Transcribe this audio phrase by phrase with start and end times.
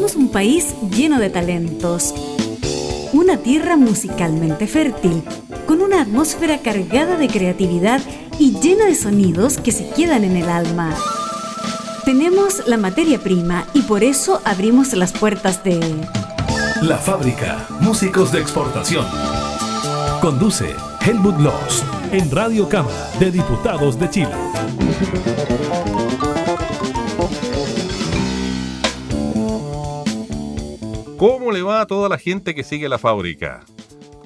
[0.00, 2.14] Somos un país lleno de talentos,
[3.12, 5.22] una tierra musicalmente fértil,
[5.66, 8.00] con una atmósfera cargada de creatividad
[8.38, 10.96] y llena de sonidos que se quedan en el alma.
[12.06, 15.78] Tenemos la materia prima y por eso abrimos las puertas de...
[16.80, 19.04] La fábrica, músicos de exportación.
[20.22, 20.74] Conduce
[21.04, 24.34] Helmut Loss en Radio Cámara de Diputados de Chile.
[31.20, 33.60] ¿Cómo le va a toda la gente que sigue la fábrica?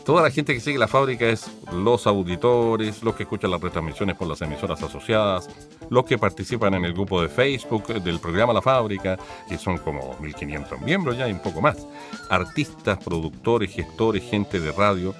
[0.04, 4.14] Toda la gente que sigue la fábrica es los auditores, los que escuchan las retransmisiones
[4.14, 5.50] por las emisoras asociadas,
[5.90, 10.16] los que participan en el grupo de Facebook del programa La Fábrica, que son como
[10.20, 11.84] 1500 miembros ya y un poco más,
[12.30, 15.16] artistas, productores, gestores, gente de radio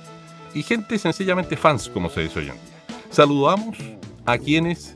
[0.54, 2.96] y gente sencillamente fans, como se dice hoy en día.
[3.10, 3.78] Saludamos
[4.26, 4.94] a quienes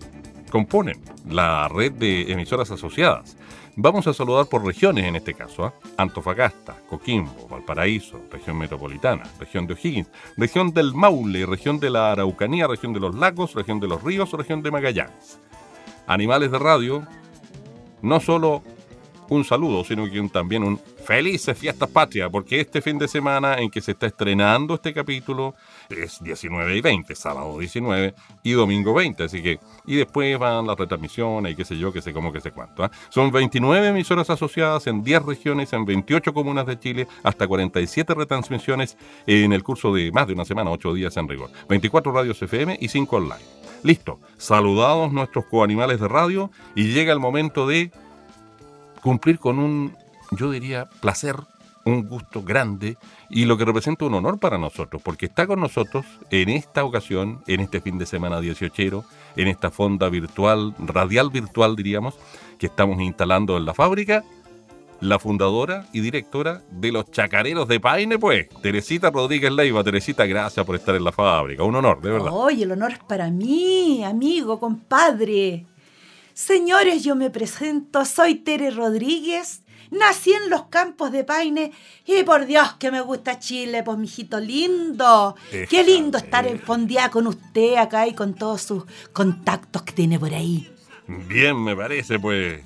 [0.49, 3.37] componen la red de emisoras asociadas
[3.81, 5.65] Vamos a saludar por regiones en este caso.
[5.65, 5.73] ¿ah?
[5.99, 12.67] Antofagasta, Coquimbo, Valparaíso, región metropolitana, región de O'Higgins, región del Maule, región de la Araucanía,
[12.67, 15.39] región de los lagos, región de los ríos, región de Magallanes.
[16.09, 17.07] Animales de radio,
[18.03, 18.65] no solo
[19.29, 23.71] un saludo, sino que también un felices fiestas patrias, porque este fin de semana en
[23.71, 25.55] que se está estrenando este capítulo
[25.91, 30.77] es 19 y 20, sábado 19 y domingo 20, así que, y después van las
[30.77, 32.85] retransmisiones y qué sé yo, qué sé cómo, qué sé cuánto.
[32.85, 32.91] ¿ah?
[33.09, 38.97] Son 29 emisoras asociadas en 10 regiones, en 28 comunas de Chile, hasta 47 retransmisiones
[39.27, 42.79] en el curso de más de una semana, 8 días en rigor, 24 radios FM
[42.81, 43.45] y 5 online.
[43.83, 47.93] Listo, saludados nuestros coanimales de radio y llega el momento de
[49.03, 49.97] cumplir con un,
[50.33, 51.37] yo diría, placer,
[51.85, 52.97] un gusto grande
[53.31, 57.43] y lo que representa un honor para nosotros, porque está con nosotros en esta ocasión,
[57.47, 59.05] en este fin de semana 18,
[59.37, 62.15] en esta fonda virtual, radial virtual diríamos,
[62.59, 64.25] que estamos instalando en la fábrica,
[65.01, 69.85] la fundadora y directora de los Chacareros de Paine, pues, Teresita Rodríguez Leiva.
[69.85, 71.63] Teresita, gracias por estar en la fábrica.
[71.63, 72.33] Un honor, de verdad.
[72.33, 75.67] Oye, el honor es para mí, amigo, compadre.
[76.35, 81.73] Señores, yo me presento, soy Tere Rodríguez, nací en los campos de Paine
[82.07, 85.35] y por Dios que me gusta Chile, pues mijito lindo.
[85.51, 90.19] Qué lindo estar en Fondía con usted acá y con todos sus contactos que tiene
[90.19, 90.71] por ahí.
[91.07, 92.63] Bien, me parece, pues.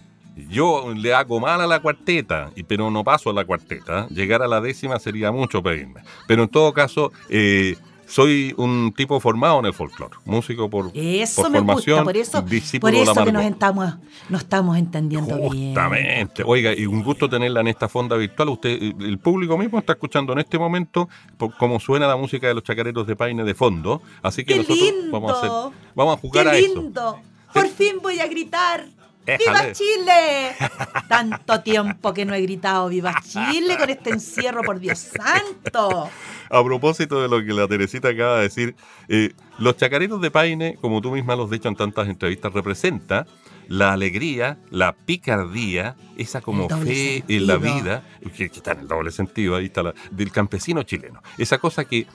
[0.48, 4.08] Yo le hago mal a la cuarteta, pero no paso a la cuarteta.
[4.08, 6.02] Llegar a la décima sería mucho pedirme.
[6.26, 7.76] Pero en todo caso, eh,
[8.06, 12.44] soy un tipo formado en el folclore, músico por, eso me formación, por eso,
[12.80, 13.94] por eso que nos estamos,
[14.28, 15.74] nos estamos entendiendo bien.
[15.74, 16.42] Justamente.
[16.44, 18.50] Oiga, y un gusto tenerla en esta fonda virtual.
[18.50, 18.70] Usted,
[19.00, 21.08] el público mismo está escuchando en este momento
[21.58, 24.02] cómo suena la música de los chacareros de Paine de fondo.
[24.22, 25.50] Así que nosotros vamos a hacer,
[25.94, 27.18] vamos a jugar Qué lindo.
[27.52, 28.86] Por fin voy a gritar.
[29.24, 30.56] ¡Viva Chile!
[31.08, 33.76] Tanto tiempo que no he gritado ¡Viva Chile!
[33.78, 36.08] con este encierro, por Dios santo.
[36.52, 38.76] A propósito de lo que la Teresita acaba de decir,
[39.08, 43.26] eh, los chacareros de Paine, como tú misma lo has dicho en tantas entrevistas, representa
[43.68, 48.04] la alegría, la picardía, esa como fe en la vida,
[48.36, 51.22] que, está en el doble sentido, ahí está la, del campesino chileno.
[51.38, 52.06] Esa cosa que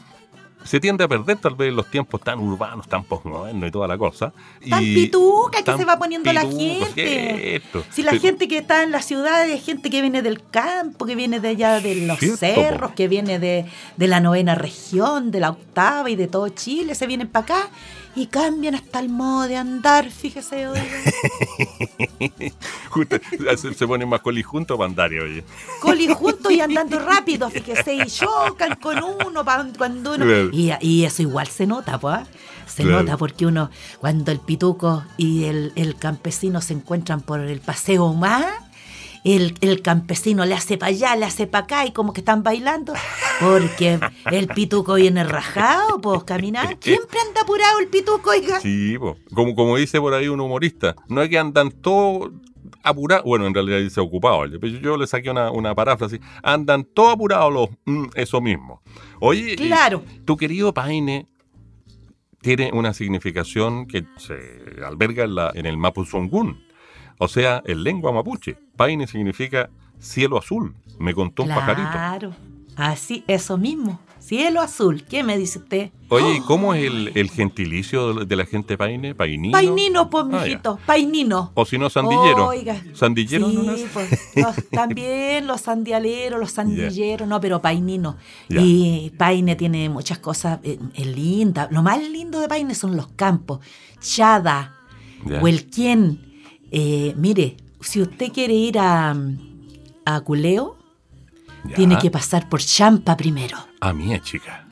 [0.67, 3.97] se tiende a perder tal vez los tiempos tan urbanos, tan postmodernos y toda la
[3.97, 4.33] cosa.
[4.69, 7.61] Tan pituca que se va poniendo la gente.
[7.89, 11.15] Si la gente que está en la ciudad es gente que viene del campo, que
[11.15, 15.51] viene de allá de los cerros, que viene de, de la novena región, de la
[15.51, 17.69] octava y de todo Chile, se vienen para acá
[18.17, 20.81] y cambian hasta el modo de andar, fíjese, oye.
[23.77, 25.43] se ponen más colijuntos para andar, oye.
[25.79, 29.45] Colijuntos y andando rápido, fíjese, y chocan con uno
[29.77, 30.25] cuando uno.
[30.51, 32.21] Y, eso igual se nota, pues.
[32.65, 33.69] Se nota porque uno,
[33.99, 38.47] cuando el pituco y el, el campesino se encuentran por el paseo más
[39.23, 42.93] el, campesino le hace para allá, le hace para acá y como que están bailando,
[43.39, 43.99] porque
[44.31, 46.77] el pituco viene rajado, pues caminar.
[46.79, 48.59] Siempre anda apurado el pituco, oiga.
[48.59, 48.97] Sí,
[49.33, 52.31] como, como dice por ahí un humorista, no es que andan todos
[52.83, 57.53] apurados, bueno, en realidad dice ocupado, yo le saqué una, una paráfrasis, andan todos apurados
[57.53, 58.81] los, mm, eso mismo.
[59.19, 60.03] Oye, claro.
[60.25, 61.27] tu querido Paine
[62.41, 64.37] tiene una significación que se
[64.85, 66.66] alberga en, la, en el Mapuzungún
[67.17, 68.57] o sea, en lengua mapuche.
[68.75, 69.69] Paine significa
[69.99, 71.91] cielo azul, me contó un pajarito.
[71.91, 72.35] Claro,
[72.75, 73.99] así, eso mismo.
[74.19, 75.91] Cielo azul, ¿qué me dice usted?
[76.09, 79.15] Oye, ¿y cómo es el, gentilicio de la gente paine?
[79.15, 79.53] ¿Painino?
[79.53, 81.51] Painino, pues, ah, mijito, painino.
[81.53, 82.47] O si no, sandillero.
[82.47, 82.81] Oiga.
[82.93, 88.17] ¿Sandillero sí, pues, también los sandialeros, los sandilleros, no, pero painino.
[88.49, 91.71] Y Paine tiene muchas cosas eh, lindas.
[91.71, 93.59] Lo más lindo de Paine son los campos.
[94.01, 94.75] Chada,
[95.23, 96.26] Huelquien,
[96.71, 99.15] eh, mire, si usted quiere ir a,
[100.05, 100.77] a Culeo,
[101.75, 103.57] tiene que pasar por Champa primero.
[103.81, 104.67] A mí, chica.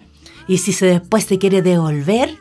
[0.48, 2.38] Y si se después se quiere devolver,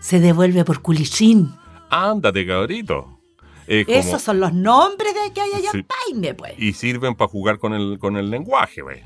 [0.00, 1.54] se devuelve por Culichín.
[1.90, 3.20] Ándate, cabrito.
[3.66, 6.54] Esos son los nombres de que hay allá en Paine, pues.
[6.58, 9.02] Y sirven para jugar con el, con el lenguaje, güey.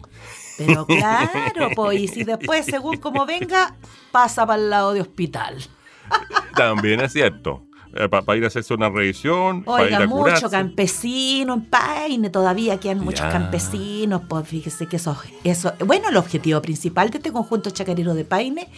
[0.56, 3.76] Pero claro, pues, y si después, según como venga,
[4.10, 5.56] pasa para el lado de hospital.
[6.56, 7.67] También es cierto.
[7.94, 9.62] Eh, para ir a hacerse una revisión.
[9.66, 16.10] Oiga, mucho campesino en Paine, todavía quedan muchos campesinos, pues fíjese que eso, eso, bueno,
[16.10, 18.68] el objetivo principal de este conjunto chacarero de Paine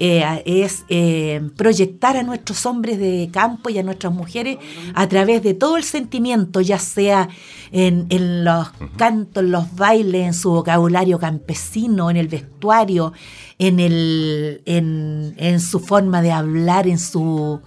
[0.00, 4.56] eh, es eh, proyectar a nuestros hombres de campo y a nuestras mujeres
[4.94, 7.28] a través de todo el sentimiento, ya sea
[7.70, 13.12] en, en los cantos, en los bailes, en su vocabulario campesino, en el vestuario,
[13.58, 17.60] en, el, en, en su forma de hablar, en su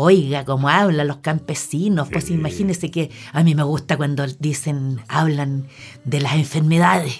[0.00, 5.66] Oiga, cómo hablan los campesinos, pues imagínese que a mí me gusta cuando dicen, hablan
[6.04, 7.18] de las enfermedades.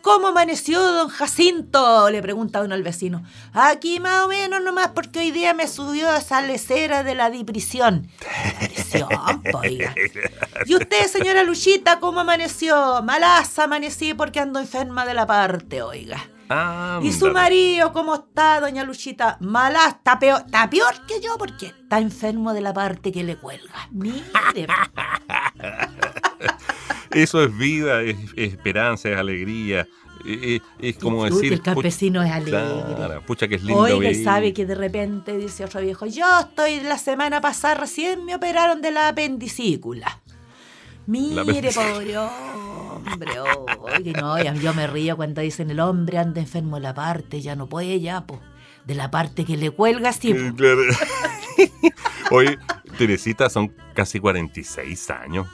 [0.00, 2.08] ¿Cómo amaneció don Jacinto?
[2.08, 3.22] Le pregunta uno al vecino.
[3.52, 8.08] Aquí más o menos nomás porque hoy día me subió esa lecera de la depresión.
[8.62, 9.10] Depresión,
[9.52, 9.94] oiga.
[10.64, 13.02] ¿Y usted, señora Luchita, cómo amaneció?
[13.02, 16.24] Malaza amanecí porque ando enferma de la parte, oiga.
[17.02, 19.36] ¿Y su marido cómo está, doña Luchita?
[19.40, 23.36] Mala, está peor, está peor que yo porque está enfermo de la parte que le
[23.36, 23.88] cuelga.
[23.90, 24.22] Mire.
[27.10, 29.86] Eso es vida, es, esperanza, es alegría.
[30.24, 31.52] Es, como decir.
[31.52, 33.20] El campesino es alegre.
[33.26, 33.80] pucha que es lindo.
[33.80, 38.34] Oiga, sabe que de repente dice otro viejo: Yo estoy la semana pasada, recién me
[38.34, 40.20] operaron de la apendicícula.
[41.06, 42.18] Mire, pobre
[42.96, 43.30] hombre,
[43.80, 47.56] oye, no, yo me río cuando dicen el hombre anda enfermo de la parte, ya
[47.56, 48.40] no puede ya, pues.
[48.84, 50.32] De la parte que le cuelga, sí.
[50.56, 50.80] Claro.
[52.30, 52.56] Oye,
[52.96, 55.48] Teresita, son casi 46 años.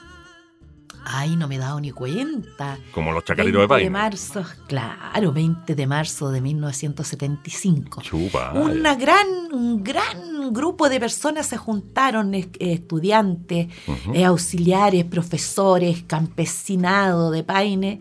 [1.05, 2.79] Ay, no me he dado ni cuenta.
[2.93, 3.85] Como los chacalitos de Paine.
[3.85, 8.03] de marzo, claro, 20 de marzo de 1975.
[8.03, 8.53] Chupa.
[8.53, 13.69] Una gran, un gran grupo de personas se juntaron, estudiantes,
[14.15, 18.01] eh, auxiliares, profesores, campesinado de Paine.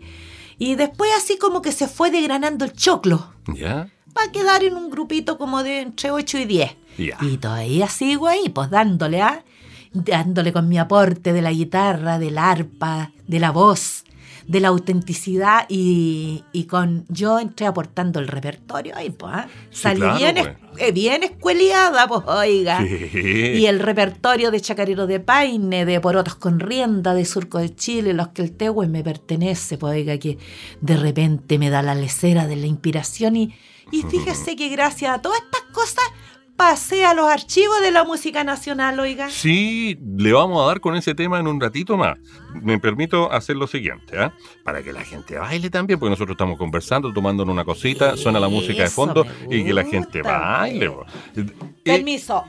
[0.58, 3.32] Y después así como que se fue degranando el choclo.
[3.54, 3.88] ¿Ya?
[4.12, 6.76] Para quedar en un grupito como de entre 8 y 10.
[7.22, 9.44] Y todavía sigo ahí, pues dándole a
[9.92, 14.04] dándole con mi aporte de la guitarra, del arpa, de la voz,
[14.46, 19.48] de la autenticidad y, con yo entré aportando el repertorio ahí, pues, ¿ah?
[19.70, 20.56] salí bien, pues.
[20.78, 22.82] eh, bien escueliada, pues, oiga.
[22.82, 28.14] Y el repertorio de Chacarero de Paine, de Porotos con Rienda, de Surco de Chile,
[28.14, 30.38] los que el Tehue me pertenece, pues, oiga, que
[30.80, 33.54] de repente me da la lecera de la inspiración y,
[33.90, 36.04] y fíjese que gracias a todas estas cosas
[36.62, 39.28] pase a los archivos de la música nacional, oiga.
[39.28, 42.16] Sí, le vamos a dar con ese tema en un ratito más.
[42.54, 44.32] Me permito hacer lo siguiente, ¿ah?
[44.62, 48.48] Para que la gente baile también, porque nosotros estamos conversando, tomando una cosita, suena la
[48.48, 50.92] música de fondo y que la gente baile.
[51.82, 52.44] Permiso.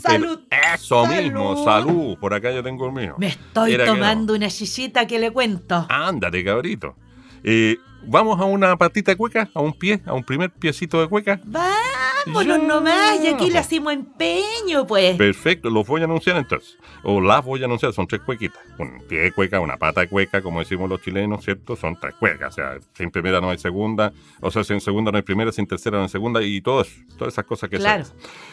[0.00, 0.38] Salud.
[0.74, 2.16] eso mismo, salud.
[2.20, 3.16] Por acá yo tengo el mío.
[3.18, 5.84] Me estoy tomando una chichita que le cuento.
[5.88, 6.94] Ándate, cabrito.
[7.42, 7.76] Eh,
[8.06, 9.50] ¿Vamos a una patita de cueca?
[9.52, 10.00] ¿A un pie?
[10.06, 11.40] ¿A un primer piecito de cueca?
[11.44, 15.16] Vámonos nomás, y aquí le hacemos empeño, pues.
[15.16, 16.78] Perfecto, los voy a anunciar entonces.
[17.02, 18.60] O las voy a anunciar, son tres cuequitas.
[18.78, 21.76] Un pie de cueca, una pata de cueca, como decimos los chilenos, ¿cierto?
[21.76, 22.52] Son tres cuecas.
[22.52, 25.66] O sea, sin primera no hay segunda, o sea, sin segunda no hay primera, sin
[25.66, 28.04] tercera no hay segunda, y todo eso, todas esas cosas que claro.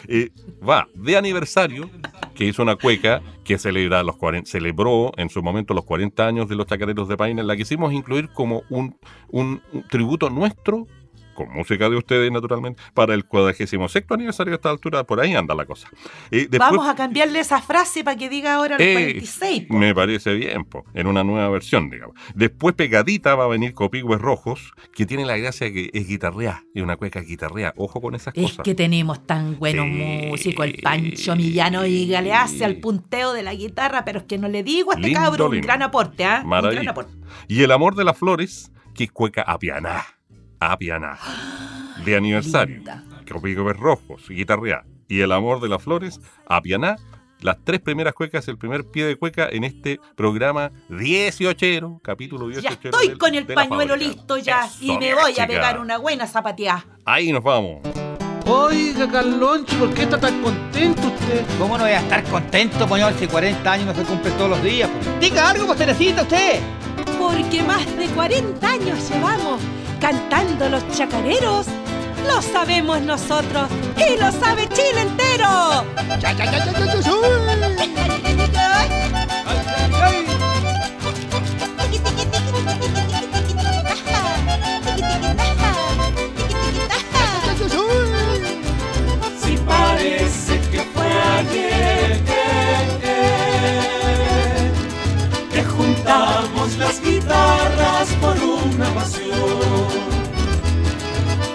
[0.07, 0.31] Eh,
[0.67, 1.89] va, de aniversario,
[2.35, 6.47] que hizo una cueca que celebra los 40, celebró en su momento los 40 años
[6.47, 8.95] de los chacareros de Paine, la quisimos incluir como un
[9.29, 10.87] un, tributo nuestro
[11.35, 15.03] con música de ustedes, naturalmente, para el 46 aniversario de esta altura.
[15.03, 15.87] Por ahí anda la cosa.
[16.57, 19.61] Vamos a cambiarle esa frase para que diga ahora el 46.
[19.61, 22.15] Eh, me parece bien, po, en una nueva versión, digamos.
[22.33, 26.81] Después, pegadita, va a venir Copigües Rojos, que tiene la gracia que es guitarrea, y
[26.81, 27.73] una cueca guitarrea.
[27.77, 28.57] Ojo con esas cosas.
[28.57, 33.43] Es que tenemos tan buenos músicos, el Pancho Millano, y le hace al punteo de
[33.43, 36.41] la guitarra, pero es que no le digo a este cabrón, un gran aporte, ¿ah?
[36.43, 37.13] Un gran aporte.
[37.47, 40.05] Y el amor de las flores que cueca apianá.
[40.59, 41.17] Apianá.
[42.03, 42.81] De aniversario.
[42.83, 44.83] ver Rojos, guitarrea.
[45.07, 46.95] Y El amor de las flores, apianá.
[47.41, 52.79] Las tres primeras cuecas, el primer pie de cueca en este programa 18, capítulo 18.
[52.81, 56.85] Ya estoy con el pañuelo listo ya y me voy a pegar una buena zapateada.
[57.03, 57.81] Ahí nos vamos.
[58.47, 61.45] Oiga, Carloncho, ¿por qué está tan contento usted?
[61.59, 64.63] ¿Cómo no voy a estar contento, señor, si 40 años no se cumple todos los
[64.63, 64.89] días?
[64.89, 65.19] Pues?
[65.19, 66.61] Diga algo, pues necesita usted
[67.17, 69.61] porque más de 40 años llevamos
[69.99, 71.67] cantando los chacareros,
[72.27, 75.85] lo sabemos nosotros y lo sabe Chile entero.
[89.41, 92.23] Si parece que fue ayer
[95.51, 98.24] que, juntamos las guitarras.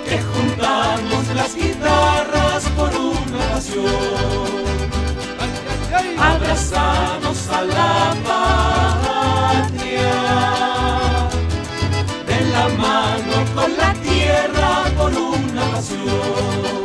[0.08, 3.90] Que juntamos las guitarras por una pasión.
[6.16, 8.14] Abrazamos a la
[9.64, 10.12] patria.
[12.28, 16.84] De la mano con la tierra por una pasión.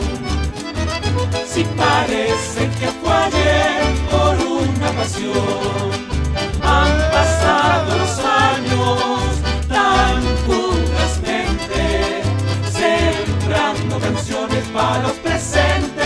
[1.48, 6.16] Si parece que fue ayer por una pasión
[6.64, 9.45] han pasado los años
[14.16, 16.05] canciones para los presentes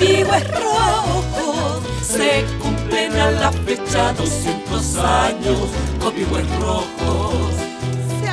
[0.00, 1.80] cumpleaños conmigo es rojo.
[2.02, 5.68] Se cumplen a la fecha 200 años
[6.00, 7.54] conmigo en rojos.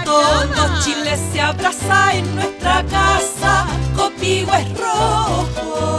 [0.05, 5.97] Todo Chile se abraza en nuestra casa, conmigo es rojo.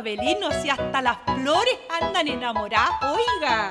[0.00, 3.70] Abelino si hasta las flores andan enamoradas, oiga.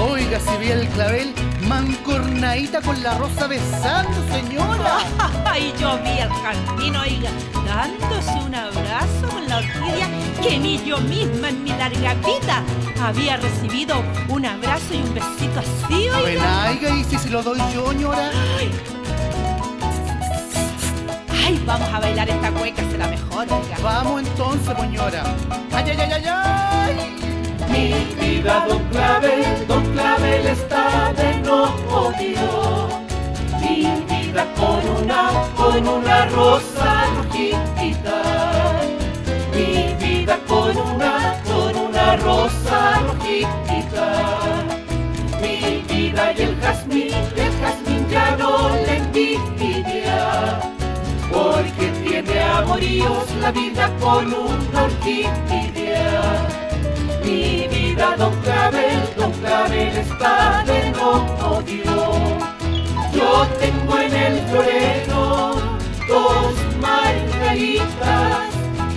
[0.00, 1.34] Oiga, si vi el clavel
[1.66, 4.98] mancornadita con la rosa besando, señora.
[5.58, 7.30] y yo vi al jardín, oiga,
[7.66, 10.08] dándose un abrazo con la orquídea
[10.42, 12.62] que ni yo misma en mi larga vida
[13.02, 16.70] había recibido un abrazo y un besito así, oiga.
[16.70, 18.30] oiga, ¿y si se lo doy yo, señora?
[21.30, 23.46] Ay, vamos a bailar esta cueca, será mejor,
[23.82, 25.24] Vamos entonces, señora.
[25.72, 27.27] Ay, ay, ay, ay, ay.
[27.70, 32.88] Mi vida, don Clavel, don Clavel está de odio.
[33.60, 38.22] Mi vida con una, con una rosa rojita.
[39.54, 44.06] Mi vida con una, con una rosa rojita.
[45.40, 49.48] Mi vida y el jazmín, el jazmín ya no le envidia
[51.30, 56.67] porque tiene amoríos la vida con una orquídea.
[57.28, 61.96] Mi vida, don Clavel, don Clavel está de odio.
[63.12, 65.56] Yo tengo en el florero
[66.08, 68.48] dos margaritas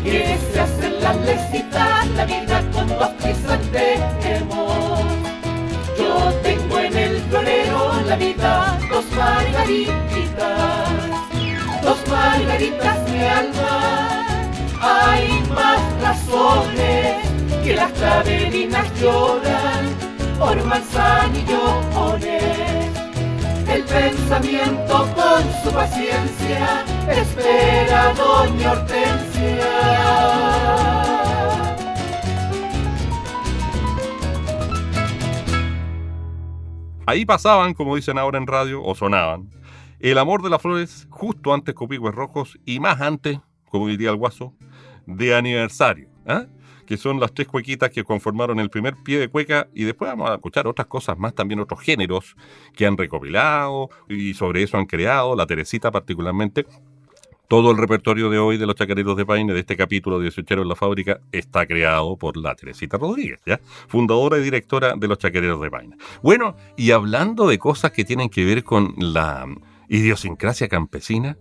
[0.01, 5.03] que se hacen las lecitas, la vida con dos crisantemos.
[5.99, 10.21] Yo tengo en el florero la vida dos margaritas
[11.83, 14.25] dos margaritas mi alma,
[14.79, 17.30] hay más razones
[17.63, 19.85] que las claverinas lloran
[20.39, 22.89] por manzanillo ones.
[23.69, 30.11] El pensamiento con su paciencia espera a doña Hortensia.
[37.05, 39.49] Ahí pasaban, como dicen ahora en radio, o sonaban,
[39.99, 43.39] el amor de las flores justo antes Copigües Rojos y más antes,
[43.69, 44.53] como diría el guaso,
[45.05, 46.09] de aniversario.
[46.25, 46.47] ¿eh?
[46.91, 50.29] Que son las tres cuequitas que conformaron el primer pie de cueca y después vamos
[50.29, 52.35] a escuchar otras cosas más, también otros géneros
[52.75, 56.65] que han recopilado y sobre eso han creado, la Teresita particularmente,
[57.47, 60.63] todo el repertorio de hoy de los chacareros de Paine, de este capítulo de 18
[60.63, 63.61] en la fábrica, está creado por la Teresita Rodríguez, ¿ya?
[63.87, 65.95] fundadora y directora de los chacareros de Paine.
[66.21, 69.47] Bueno, y hablando de cosas que tienen que ver con la
[69.87, 71.37] idiosincrasia campesina,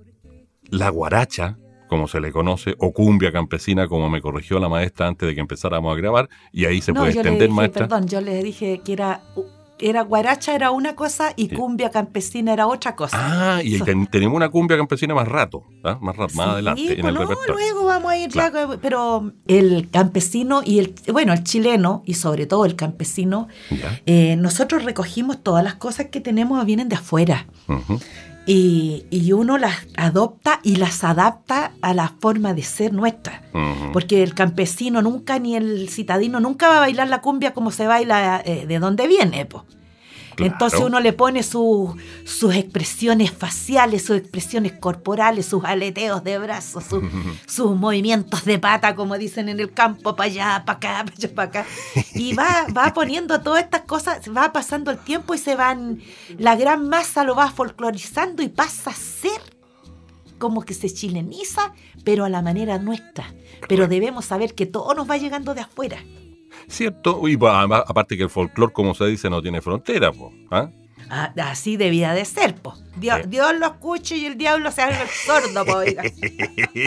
[0.68, 1.58] la guaracha,
[1.90, 5.40] como se le conoce, o cumbia campesina, como me corrigió la maestra antes de que
[5.42, 7.86] empezáramos a grabar, y ahí se No, puede extender, dije, maestra.
[7.88, 9.20] Perdón, yo le dije que era,
[9.82, 13.16] era guaracha era una cosa y cumbia campesina era otra cosa.
[13.18, 15.98] Ah, y ten- tenemos una cumbia campesina más rato, ¿ah?
[16.00, 17.54] más, rato, más adelante en pues el no, repertorio.
[17.54, 22.46] luego vamos a ir ya, pero el campesino y el, bueno, el chileno y sobre
[22.46, 23.48] todo el campesino,
[24.06, 27.98] eh, nosotros recogimos todas las cosas que tenemos vienen de afuera Ujú.
[28.52, 33.42] Y, y uno las adopta y las adapta a la forma de ser nuestra.
[33.92, 37.86] Porque el campesino nunca, ni el citadino nunca va a bailar la cumbia como se
[37.86, 39.64] baila eh, de donde viene, po.
[40.40, 40.52] Claro.
[40.52, 46.84] Entonces uno le pone su- sus expresiones faciales, sus expresiones corporales, sus aleteos de brazos,
[46.84, 47.02] su-
[47.46, 51.34] sus movimientos de pata, como dicen en el campo, para allá, para acá, para allá,
[51.34, 51.66] para acá.
[52.14, 56.00] Y va, va poniendo todas estas cosas, va pasando el tiempo y se van,
[56.38, 59.40] la gran masa lo va folclorizando y pasa a ser
[60.38, 63.34] como que se chileniza, pero a la manera nuestra.
[63.68, 65.98] Pero debemos saber que todo nos va llegando de afuera.
[66.68, 70.32] Cierto, y aparte que el folclore, como se dice, no tiene frontera, po,
[71.08, 71.32] ¿ah?
[71.36, 72.74] Así debía de ser, po.
[72.96, 73.28] Dios, Sí.
[73.28, 75.80] Dios lo escuche y el diablo se haga el sordo, po.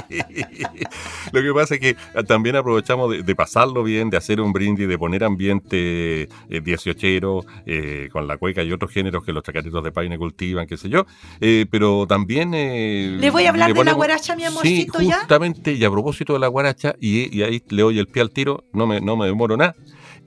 [1.32, 4.54] Lo que pasa es que ah, también aprovechamos de, de pasarlo bien, de hacer un
[4.54, 9.43] brindis, de poner ambiente eh, dieciochero, eh, con la cueca y otros géneros que los
[9.43, 11.06] chacareros de Paine cultivan, qué sé yo.
[11.41, 12.54] Eh, pero también...
[12.54, 15.19] eh, ¿Le voy a hablar de la guaracha, mi amorcito, sí, ya?
[15.19, 18.32] justamente, y a propósito de la guaracha, y, y ahí le doy el pie al
[18.32, 19.76] tiro, no me, no me demoro nada.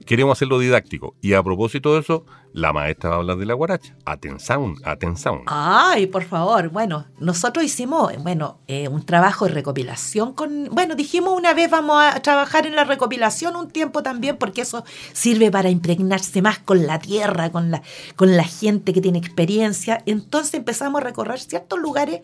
[0.05, 1.15] Queremos hacerlo didáctico.
[1.21, 2.25] Y a propósito de eso,
[2.57, 3.93] la maestra va a hablar de la guaracha.
[4.03, 5.43] Atención, atención.
[5.45, 6.69] Ay, por favor.
[6.69, 12.01] Bueno, nosotros hicimos, bueno, eh, un trabajo de recopilación con, bueno, dijimos una vez vamos
[12.01, 16.87] a trabajar en la recopilación un tiempo también porque eso sirve para impregnarse más con
[16.87, 17.83] la tierra, con la,
[18.15, 20.01] con la gente que tiene experiencia.
[20.07, 22.21] Entonces empezamos a recorrer ciertos lugares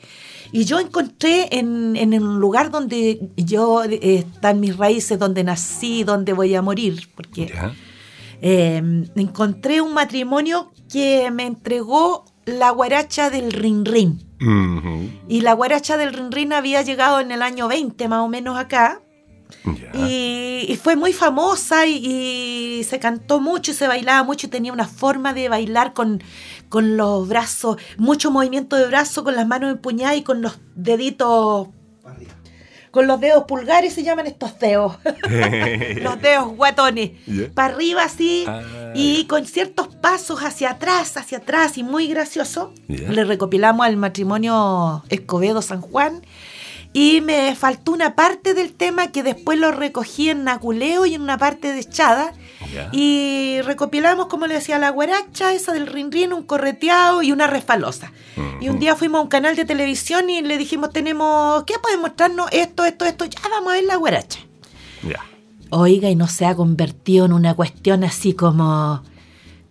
[0.51, 6.03] y yo encontré en, en un lugar donde yo eh, están mis raíces, donde nací,
[6.03, 7.71] donde voy a morir, porque ¿Ya?
[8.45, 14.21] Eh, encontré un matrimonio que me entregó la guaracha del Rin Rin.
[14.41, 15.09] Ujú.
[15.29, 18.57] Y la guaracha del Rin Rin había llegado en el año 20 más o menos
[18.57, 19.01] acá.
[19.93, 24.49] Y, y fue muy famosa y, y se cantó mucho y se bailaba mucho y
[24.49, 26.21] tenía una forma de bailar con,
[26.67, 31.69] con los brazos, mucho movimiento de brazo, con las manos empuñadas y con los deditos...
[32.93, 34.97] Con los dedos pulgares se llaman estos dedos.
[35.95, 37.09] los dedos guatones.
[37.55, 38.45] Para arriba así.
[38.47, 38.61] Ah,
[38.93, 42.71] y con ciertos pasos hacia atrás, hacia atrás y muy gracioso.
[42.87, 46.21] Le recopilamos al matrimonio Escobedo-San Juan.
[46.93, 51.23] Y me faltó una parte del tema que después lo recogí en Naculeo y en
[51.23, 52.33] una parte de Chada.
[52.91, 57.47] Y recopilamos, como le decía, la guaracha, esa del rin rin, un correteado y una
[57.47, 58.11] resfalosa.
[58.59, 61.97] Y un día fuimos a un canal de televisión y le dijimos, tenemos, ¿qué puede
[61.97, 62.47] mostrarnos?
[62.51, 64.39] Esto, esto, esto, ya vamos a ver la guaracha.
[65.69, 69.03] Oiga, y no se ha convertido en una cuestión así como.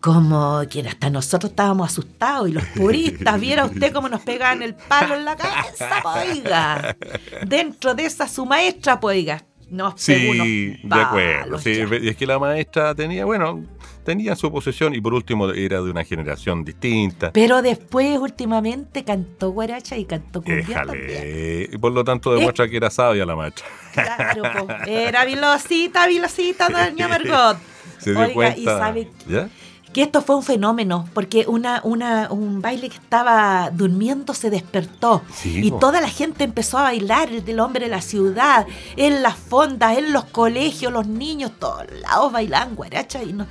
[0.00, 4.74] Como que hasta nosotros estábamos asustados y los puristas, viera usted cómo nos pegaban el
[4.74, 6.96] palo en la cabeza, po, oiga.
[7.46, 9.24] Dentro de esa su maestra, pues,
[9.72, 11.58] unos Sí, de acuerdo.
[11.58, 13.64] Sí, y es que la maestra tenía, bueno,
[14.04, 17.32] tenía su posesión y por último era de una generación distinta.
[17.32, 21.80] Pero después, últimamente, cantó guaracha y cantó cumbia también.
[21.80, 23.66] Por lo tanto demuestra que era sabia la maestra.
[23.92, 24.72] Claro, po.
[24.86, 27.58] era vilosita, vilosita, doña Margot.
[27.98, 29.48] Se Oiga, y sabe ¿Ya?
[29.92, 35.22] Que esto fue un fenómeno, porque una, una, un baile que estaba durmiendo se despertó
[35.34, 35.78] Sí, y po.
[35.78, 39.98] toda la gente empezó a bailar, el del hombre de la ciudad, en las fondas,
[39.98, 43.46] en los colegios, los niños, todos lados bailaban guaracha y no.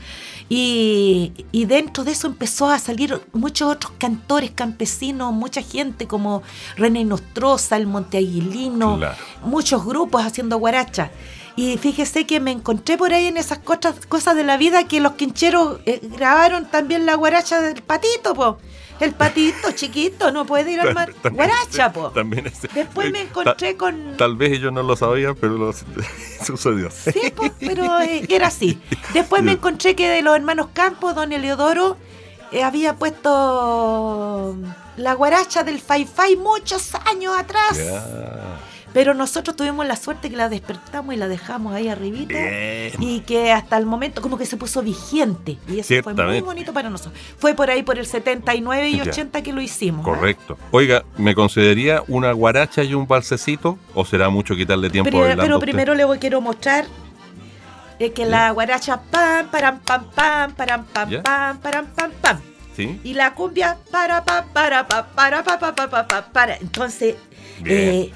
[0.50, 6.44] Y, y dentro de eso empezó a salir muchos otros cantores campesinos, mucha gente como
[6.76, 9.16] René Nostroza, el Monteaguilino, Claro.
[9.46, 11.10] muchos grupos haciendo guaracha.
[11.56, 15.00] Y fíjese que me encontré por ahí en esas cosas, cosas de la vida que
[15.02, 18.58] los quincheros eh, grabaron también la guaracha del patito, po.
[19.02, 21.12] El patito chiquito no puede ir al mar.
[21.22, 22.10] También- Guaracha, po.
[22.12, 24.16] También es- Después me encontré ta- con...
[24.18, 25.74] Tal vez ellos no lo sabían, pero lo
[26.46, 26.90] sucedió.
[26.92, 28.80] Sí, pues, pero eh, era así.
[29.14, 31.98] Después me encontré que de los hermanos Campos, don Eleodoro
[32.52, 34.56] eh, había puesto
[34.98, 37.78] la guaracha del Fai Fai muchos años atrás.
[37.78, 38.60] Ya.
[38.94, 42.34] Pero nosotros tuvimos la suerte que la despertamos y la dejamos ahí arribita.
[42.34, 42.92] Bien.
[43.00, 45.58] Y que hasta el momento como que se puso vigente.
[45.68, 47.14] Y eso fue muy bonito para nosotros.
[47.38, 49.04] Fue por ahí por el 79 y Ya.
[49.04, 50.02] 80 que lo hicimos.
[50.02, 50.10] ¿eh?
[50.10, 50.58] Correcto.
[50.72, 53.78] Oiga, ¿me consideraría una guaracha y un balsecito?
[53.96, 56.86] ¿O será mucho quitarle tiempo Pero, pero primero le voy, quiero mostrar
[58.00, 61.24] eh, que la guaracha pam, param, pam, pam, param, pam, Ya.
[61.24, 62.40] pam, param, pam, pam.
[62.76, 63.00] ¿Sí?
[63.04, 66.56] Y la cumbia para, pa, para, pa, para, pa, pa, pa, pa, pa, para.
[66.58, 67.16] Entonces,
[67.66, 68.12] eh,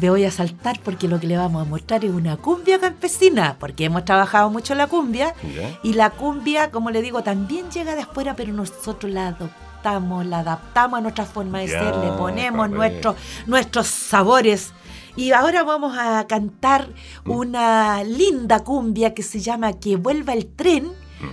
[0.00, 3.56] me voy a saltar porque lo que le vamos a mostrar es una cumbia campesina,
[3.58, 5.34] porque hemos trabajado mucho la cumbia.
[5.56, 5.78] Ya.
[5.82, 10.40] Y la cumbia, como le digo, también llega de afuera, pero nosotros la adoptamos, la
[10.40, 14.72] adaptamos a nuestra forma de Ya, ser, le ponemos nuestros nuestros sabores.
[15.16, 16.88] Y ahora vamos a cantar
[17.24, 17.30] Mm.
[17.30, 20.88] una linda cumbia que se llama Que vuelva el tren,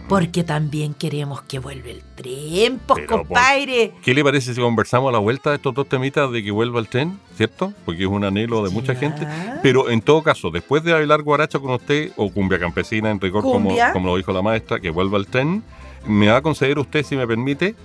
[0.08, 3.94] porque también queremos que vuelva el tren, pues por- compadre.
[4.04, 6.80] ¿Qué le parece si conversamos a la vuelta de estos dos temitas de que vuelva
[6.80, 7.20] el tren?
[7.36, 7.74] ¿Cierto?
[7.86, 9.28] Porque es un anhelo de mucha gente.
[9.62, 13.42] Pero en todo caso, después de bailar guaracha con usted, o cumbia campesina en rigor,
[13.44, 13.92] como, Cumbia.
[13.94, 15.64] como lo dijo la maestra, que vuelva el tren,
[16.06, 17.76] me va a conceder usted, si me permite,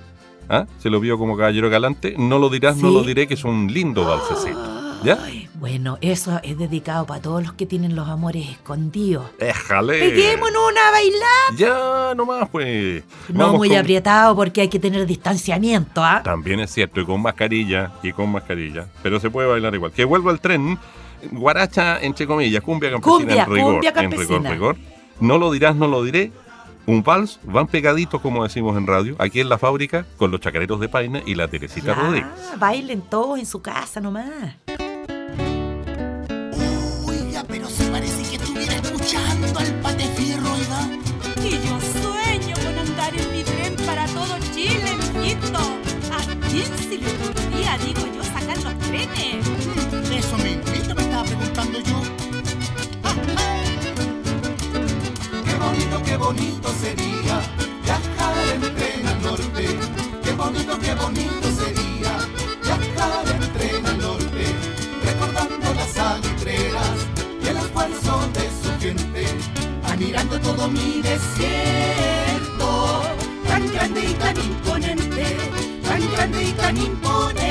[0.48, 0.66] ¿ah?
[0.78, 3.72] se lo vio como caballero galante, no lo dirás, no lo diré, que es un
[3.72, 4.87] lindo balsecito.
[5.04, 5.18] ¿Ya?
[5.22, 9.24] Ay, Bueno, eso es dedicado para todos los que tienen los amores escondidos.
[9.38, 9.98] ¡Éjale!
[9.98, 11.56] Peguémonos una a bailar.
[11.56, 13.04] Ya, nomás, pues.
[13.28, 16.22] No Vamos muy con- apretado porque hay que tener distanciamiento, ¿ah?
[16.24, 18.86] También es cierto, y con mascarilla, y con mascarilla.
[19.02, 19.92] Pero se puede bailar igual.
[19.92, 20.78] Que vuelva el tren,
[21.30, 23.72] guaracha, entre comillas, cumbia campesina Cumbia, en rigor.
[23.74, 24.50] cumbia En rigor, campesina.
[24.50, 24.76] rigor.
[25.20, 26.32] No lo dirás, no lo diré.
[26.86, 30.80] Un vals, van pegaditos, como decimos en radio, aquí en la fábrica, con los chacareros
[30.80, 32.28] de Paina y la Teresita Ya, Rodríguez.
[32.58, 34.56] bailen todos en su casa nomás.
[46.68, 49.46] ¿A quién se le ocurría, digo yo, sacar los trenes?
[50.12, 52.02] Eso mismito me estaba preguntando yo.
[55.46, 57.40] Qué bonito, qué bonito sería
[57.82, 59.78] viajar en tren al norte.
[60.22, 62.18] Qué bonito, qué bonito sería
[62.62, 64.44] viajar en tren al norte.
[65.04, 66.96] Recordando las salitreras
[67.42, 69.26] y el esfuerzo de su gente.
[69.84, 72.68] Admirando todo mi desierto.
[73.46, 75.67] Tan grande y tan imponente.
[75.98, 77.42] Tan grande y tan imponente.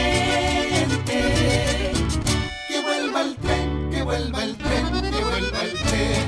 [2.70, 6.26] Que vuelva el tren, que vuelva el tren, que vuelva el tren,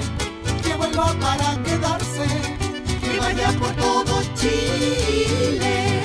[0.62, 2.27] que vuelva para quedarse,
[2.99, 6.01] que vaya por todo Chile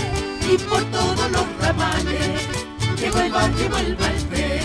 [0.53, 2.46] y por todos los ramales,
[2.96, 4.61] que vuelva, que vuelva el tren,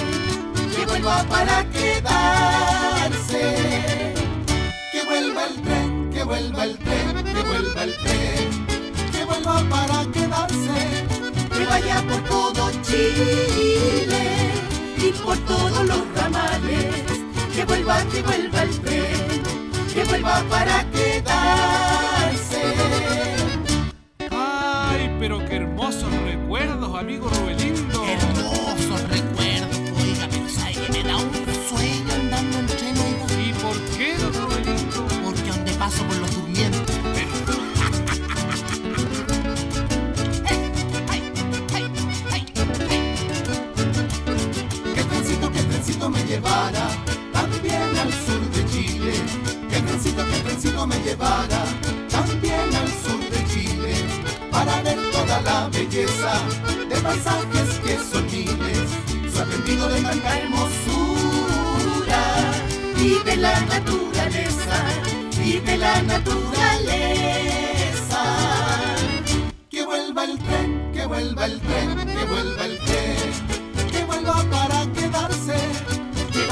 [0.76, 3.44] que vuelva para quedarse,
[4.92, 8.68] que vuelva el tren, que vuelva el tren, que vuelva el tren,
[9.12, 11.08] que vuelva para quedarse,
[11.60, 14.52] que vaya por todo Chile
[14.98, 17.04] y por todos los ramales,
[17.54, 19.44] que vuelva, que vuelva el tren,
[19.94, 22.64] que vuelva para quedarse.
[24.32, 28.06] Ay, pero qué hermosos recuerdos, amigo Rubelindo.
[28.08, 31.39] Hermosos recuerdos, oiga, pero sabe que me da un
[47.34, 49.14] también al sur de Chile.
[49.70, 51.64] Que el trencito, que el trencito me llevara
[52.10, 53.94] también al sur de Chile.
[54.52, 56.34] Para ver toda la belleza
[56.88, 58.90] de paisajes que son miles.
[59.34, 60.80] Sorprendido de tanta hermosura
[63.26, 64.78] de la naturaleza.
[65.66, 66.50] De la naturaleza.
[69.70, 74.59] Que vuelva el tren, que vuelva el tren, que vuelva el tren, que vuelva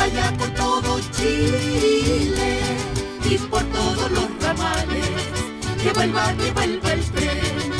[0.07, 2.59] vaya por todo Chile
[3.29, 5.09] y por todos los ramales,
[5.81, 7.71] que vuelva, que vuelva el tren,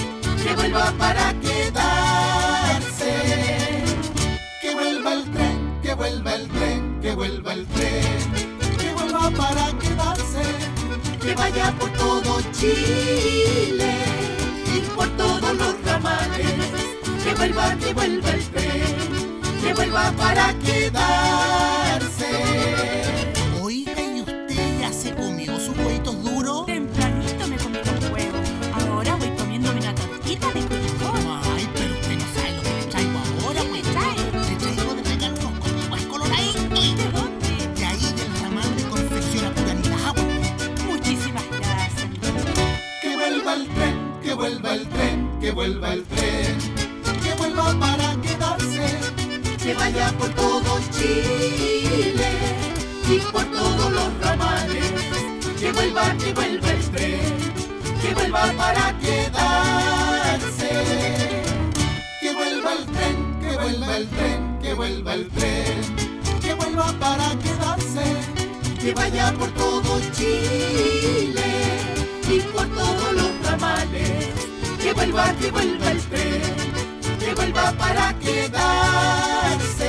[0.44, 3.14] que vuelva para quedarse,
[4.62, 8.20] que vuelva el tren, que vuelva el tren, que vuelva el tren,
[8.78, 10.44] que vuelva para quedarse,
[11.22, 13.94] que vaya por todo Chile
[14.76, 16.52] y por todos los ramales,
[17.24, 18.96] que vuelva, que vuelva el tren,
[19.64, 21.87] que vuelva para quedarse.
[45.58, 46.58] Que vuelva el tren,
[47.24, 49.00] que vuelva para quedarse,
[49.58, 52.30] que vaya por todo Chile
[53.10, 54.92] y por todos los ramales,
[55.60, 57.20] que vuelva, que vuelva el tren,
[58.00, 60.70] que vuelva para quedarse,
[62.22, 67.30] que vuelva el tren, que vuelva el tren, que vuelva el tren, que vuelva para
[67.40, 68.06] quedarse,
[68.80, 71.50] que vaya por todo Chile
[72.30, 74.47] y por todos los ramales
[74.88, 76.42] que vuelva, que vuelva el tren,
[77.20, 79.88] que vuelva para quedarse.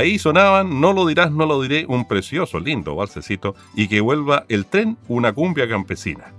[0.00, 4.46] Ahí sonaban No lo dirás, no lo diré, un precioso, lindo balsecito, y que vuelva
[4.48, 6.32] el tren, una cumbia campesina.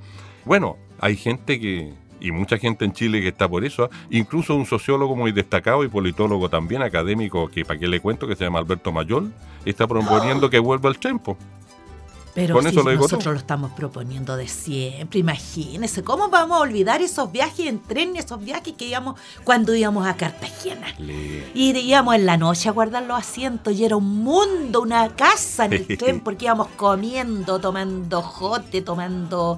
[0.45, 4.65] Bueno, hay gente que, y mucha gente en Chile que está por eso, incluso un
[4.65, 8.57] sociólogo muy destacado y politólogo también académico, que para qué le cuento, que se llama
[8.57, 9.31] Alberto Mayol,
[9.63, 11.21] está proponiendo que vuelva el tren.
[12.33, 13.33] Pero Con si eso lo digo nosotros todo.
[13.33, 18.39] lo estamos proponiendo de siempre, imagínense, ¿cómo vamos a olvidar esos viajes en tren, esos
[18.43, 20.87] viajes que íbamos cuando íbamos a Cartagena?
[21.53, 25.65] Y íbamos en la noche a guardar los asientos y era un mundo, una casa
[25.65, 29.57] en el tren porque íbamos comiendo, tomando jote, tomando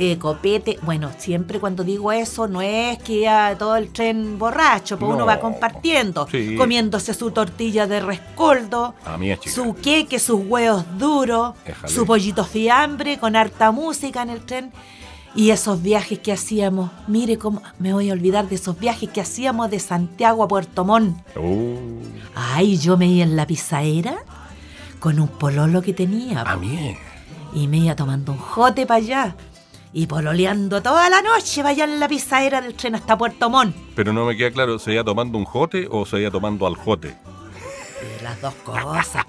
[0.00, 0.78] eh, copete.
[0.82, 5.18] Bueno, siempre cuando digo eso no es que ya todo el tren borracho, pues uno
[5.20, 5.26] No.
[5.26, 6.54] va compartiendo, Sí.
[6.54, 8.94] comiéndose su tortilla de rescoldo,
[9.44, 11.92] su queque, sus huevos duros, Déjale.
[11.92, 14.70] su pollito fiambre con harta música en el tren.
[15.34, 19.20] Y esos viajes que hacíamos, mire cómo me voy a olvidar de esos viajes que
[19.20, 21.16] hacíamos de Santiago a Puerto Montt.
[21.36, 21.76] Uh,
[22.34, 24.16] Ay, yo me iba en la pizzadera
[25.00, 26.42] con un pololo que tenía.
[26.42, 26.96] a po, mí.
[27.52, 29.36] Y me iba tomando un jote para allá.
[29.92, 33.74] Y pololeando toda la noche vaya en la pizzadera del tren hasta Puerto Montt.
[33.94, 36.76] Pero no me queda claro, ¿se iba tomando un jote o se iba tomando al
[36.76, 37.16] jote?
[38.20, 39.24] Y las dos cosas.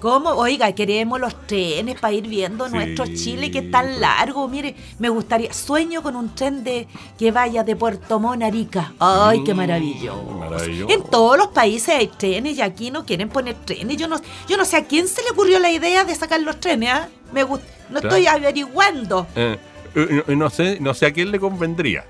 [0.00, 0.30] ¿Cómo?
[0.30, 4.46] Oiga, queremos los trenes para ir viendo Sí, nuestro Chile que es tan largo.
[4.46, 6.86] Mire, me gustaría, sueño con un tren de
[7.18, 8.92] que vaya de Puerto Montt a Arica.
[9.00, 10.22] Ay, qué Mm, maravilloso.
[10.38, 10.94] maravilloso.
[10.94, 13.96] En todos los países hay trenes y aquí no quieren poner trenes.
[13.96, 16.60] Yo no, yo no sé a quién se le ocurrió la idea de sacar los
[16.60, 17.08] trenes, ¿ah?
[17.32, 18.08] Me gust- no Claro.
[18.16, 19.26] estoy averiguando.
[19.34, 19.58] Eh,
[19.96, 22.04] eh, no, no sé, no sé a quién le convendría.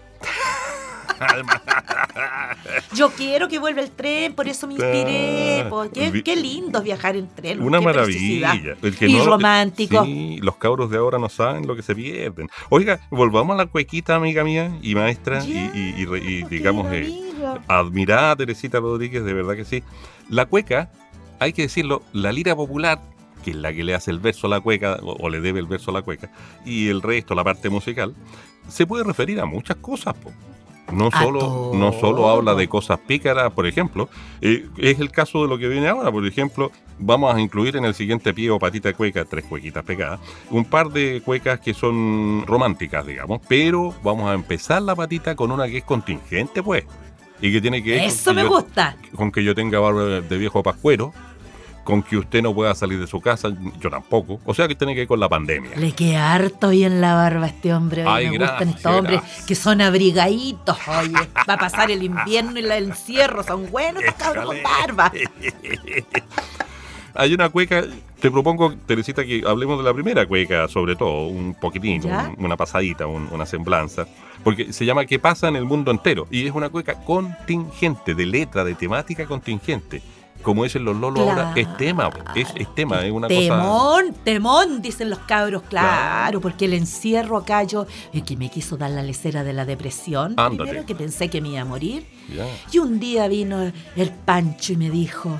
[2.95, 5.67] Yo quiero que vuelva el tren, por eso me inspiré.
[5.69, 5.89] Po.
[5.93, 7.63] Qué, qué lindo viajar en tren.
[7.63, 8.55] Una maravilla.
[8.83, 10.05] El que y no- romántico.
[10.05, 12.49] Sí, los cabros de ahora no saben lo que se pierden.
[12.71, 17.33] Oiga, volvamos a la cuequita, amiga mía y maestra, y, digamos, eh,
[17.69, 19.83] admirada Teresita Rodríguez, de verdad que sí.
[20.29, 20.91] La cueca,
[21.39, 23.01] hay que decirlo, la lira popular,
[23.45, 25.61] que es la que le hace el verso a la cueca, o, o le debe
[25.61, 26.31] el verso a la cueca,
[26.65, 28.15] y el resto, la parte musical,
[28.69, 30.15] se puede referir a muchas cosas.
[30.15, 30.33] po.
[30.93, 34.09] No solo, no solo habla de cosas pícaras, por ejemplo,
[34.41, 36.11] eh, es el caso de lo que viene ahora.
[36.11, 39.85] Por ejemplo, vamos a incluir en el siguiente pie o patita de cueca, tres cuequitas
[39.85, 40.19] pegadas,
[40.51, 45.51] un par de cuecas que son románticas, digamos, pero vamos a empezar la patita con
[45.53, 46.85] una que es contingente, pues.
[47.41, 48.97] Y que tiene que Eso me yo- gusta.
[49.15, 51.13] con que yo tenga barba de viejo pascuero,
[51.89, 53.49] con que usted no pueda salir de su casa,
[53.81, 54.39] yo tampoco.
[54.45, 55.71] O sea que tiene que ver con la pandemia.
[55.75, 58.05] Le queda harto bien la barba a este hombre.
[58.07, 59.47] Ay, me gustan gracias, estos hombres gracias.
[59.47, 60.77] que son abrigaditos.
[60.87, 61.13] Oye,
[61.49, 63.43] va a pasar el invierno y el encierro.
[63.43, 65.11] Son buenos estos cabros con barba.
[67.15, 67.85] Hay una cueca,
[68.21, 72.03] te propongo, Teresita, que hablemos de la primera cueca, sobre todo, un poquitín,
[72.37, 74.07] una pasadita, un- una semblanza,
[74.45, 76.29] porque se llama ¿Qué pasa en el mundo entero?
[76.31, 80.01] Y es una cueca contingente, de letra, de temática contingente.
[80.43, 83.41] Como dicen los lolos ahora, es tema, es, es tema, es una cosa...
[83.41, 86.41] Temón, temón, dicen los cabros, claro, Claro.
[86.41, 90.35] porque el encierro acá yo, eh, que me quiso dar la lecera de la depresión,
[90.37, 90.57] Ándate.
[90.71, 92.07] primero que pensé que me iba a morir,
[92.73, 95.39] y un día vino el Pancho y me dijo,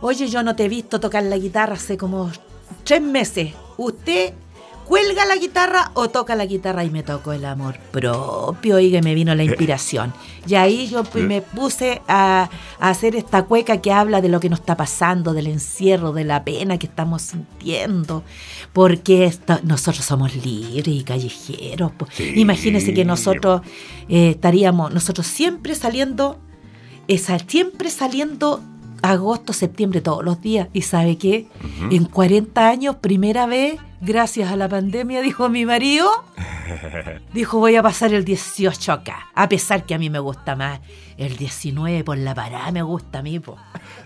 [0.00, 2.30] oye, yo no te he visto tocar la guitarra hace como
[2.84, 4.34] tres meses, ¿usted
[4.90, 6.82] cuelga la guitarra o toca la guitarra?
[6.82, 10.12] Y me tocó el amor propio y que me vino la inspiración.
[10.48, 12.50] Y ahí yo pues, me puse a,
[12.80, 16.24] a hacer esta cueca que habla de lo que nos está pasando, del encierro, de
[16.24, 18.24] la pena que estamos sintiendo,
[18.72, 21.92] porque nosotros somos libres y callejeros.
[22.10, 22.32] Sí.
[22.34, 23.62] Imagínense que nosotros
[24.08, 26.40] eh, estaríamos, nosotros siempre saliendo,
[27.06, 28.60] esa, siempre saliendo
[29.02, 30.66] agosto, septiembre, todos los días.
[30.72, 31.46] ¿Y sabe qué?
[31.92, 36.08] En 40 años, primera vez, gracias a la pandemia, dijo mi marido,
[37.32, 39.28] dijo voy a pasar el 18 acá.
[39.34, 40.80] A pesar que a mí me gusta más
[41.16, 43.38] el 19 por la parada, me gusta a mí.
[43.38, 43.56] po.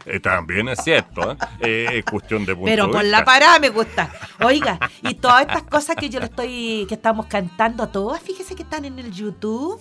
[0.07, 1.37] Eh, también es cierto, ¿eh?
[1.61, 3.19] Eh, es cuestión de punto Pero de por vista.
[3.19, 4.11] la parada me gusta.
[4.45, 8.65] Oiga, y todas estas cosas que yo le estoy, que estamos cantando, todas, fíjese que
[8.65, 9.81] están en el YouTube.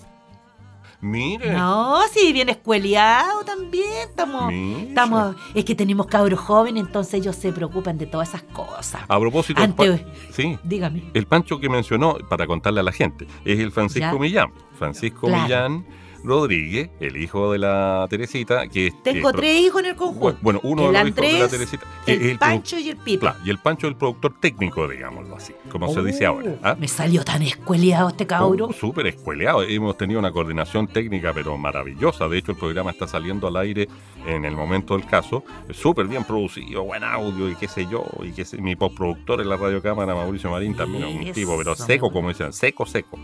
[1.03, 3.83] Mire, No, sí, bien escueleado también.
[4.09, 9.01] Estamos, estamos, es que tenemos cabros jóvenes, entonces ellos se preocupan de todas esas cosas.
[9.07, 9.83] a propósito, pa-
[10.31, 11.03] sí, Dígame.
[11.13, 14.19] el Pancho que mencionó, para contarle a la gente, es el Francisco Ya.
[14.19, 14.51] Millán.
[14.79, 15.43] Francisco Claro.
[15.43, 15.85] Millán
[16.23, 20.37] Rodríguez, el hijo de la Teresita, que Tengo tres hijos en el conjunto.
[20.41, 21.85] Bueno, uno el de los hijos de la Andrés, Teresita.
[22.05, 23.19] que es el Pancho y el Pipe.
[23.19, 26.55] Claro, y el Pancho es el productor técnico, digámoslo así, como se dice Oh, ahora.
[26.63, 26.75] ¿ah?
[26.79, 28.67] Me salió tan escueleado este cabro.
[28.67, 29.63] Oh, Súper escueleado.
[29.63, 32.27] Hemos tenido una coordinación técnica, pero maravillosa.
[32.27, 33.87] De hecho, el programa está saliendo al aire
[34.25, 35.43] en el momento del caso.
[35.71, 38.05] Súper bien producido, buen audio y qué sé yo.
[38.23, 42.11] Y que mi postproductor en la radiocámara, Mauricio Marín, también es un tipo, pero seco,
[42.11, 43.19] como dicen, seco, seco.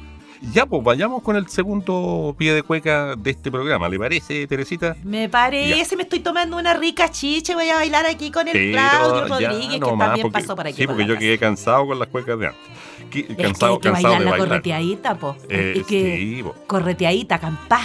[0.53, 3.89] Ya, pues vayamos con el segundo pie de cueca de este programa.
[3.89, 4.95] ¿Le parece, Teresita?
[5.03, 8.71] Me parece, me estoy tomando una rica chicha y voy a bailar aquí con el
[8.71, 10.77] Claudio ya Rodríguez, que nomás, también porque- pasó por aquí.
[10.77, 11.19] Sí, por porque yo casa.
[11.19, 12.61] quedé cansado con las cuecas de antes.
[13.09, 14.47] Que- Es que cansado, hay que cansado bailar de la bailar.
[14.47, 15.35] correteadita, po.
[15.49, 16.55] Eh, que sí, po.
[16.67, 17.81] correteadita, campá.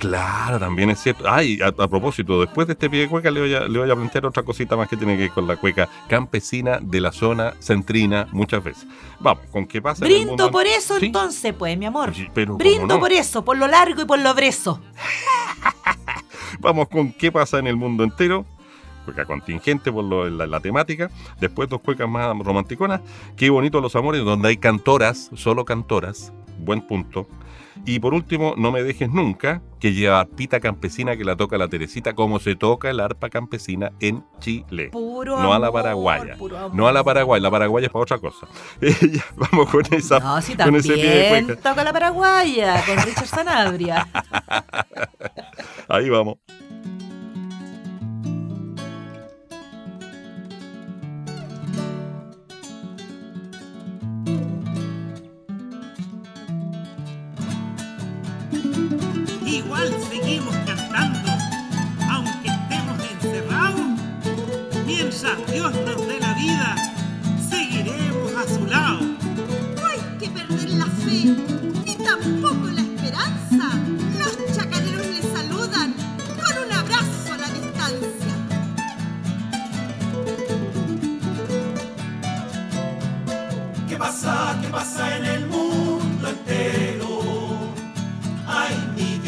[0.00, 1.24] Claro, también es cierto.
[1.30, 3.90] Ay, a, a propósito, después de este pie de cueca le voy, a, le voy
[3.90, 7.12] a plantear otra cosita más que tiene que ver con la cueca campesina de la
[7.12, 8.86] zona centrina muchas veces.
[9.20, 10.04] Vamos, ¿con qué pasa?
[10.04, 12.14] en el Brindo mundo- por eso Sí, entonces, pues, mi amor.
[12.14, 12.98] Sí, pero ¿cómo Brindo no?
[12.98, 14.80] por eso, por lo largo y por lo brezo.
[16.60, 18.44] Vamos con qué pasa en el mundo entero.
[19.04, 21.10] Cueca contingente por lo- la, la temática.
[21.40, 23.00] Después dos cuecas más romanticonas.
[23.36, 26.32] Qué bonito los amores, donde hay cantoras, solo cantoras.
[26.58, 27.26] Buen punto.
[27.84, 31.68] Y por último, no me dejes nunca, que lleva arpita campesina que la toca la
[31.68, 34.90] Teresita, como se toca el arpa campesina en Chile.
[34.90, 36.36] Puro no a la paraguaya.
[36.72, 38.46] No a la paraguaya, la paraguaya es para otra cosa.
[39.36, 40.20] Vamos con esa.
[40.20, 44.06] No, sí, con ese pie de también toca la paraguaya con Richard Sanabria.
[45.88, 46.36] Ahí vamos.
[59.82, 61.30] Igual seguimos cantando,
[62.10, 63.80] aunque estemos encerrados.
[64.84, 66.76] Mientras Dios nos dé la vida,
[67.48, 69.00] seguiremos a su lado.
[69.00, 71.34] No hay que perder la fe,
[71.86, 73.70] ni tampoco la esperanza.
[74.18, 75.94] Los chacareros le saludan
[76.36, 78.34] con un abrazo a la distancia.
[83.88, 84.58] ¿Qué pasa?
[84.60, 87.29] ¿Qué pasa en el mundo entero?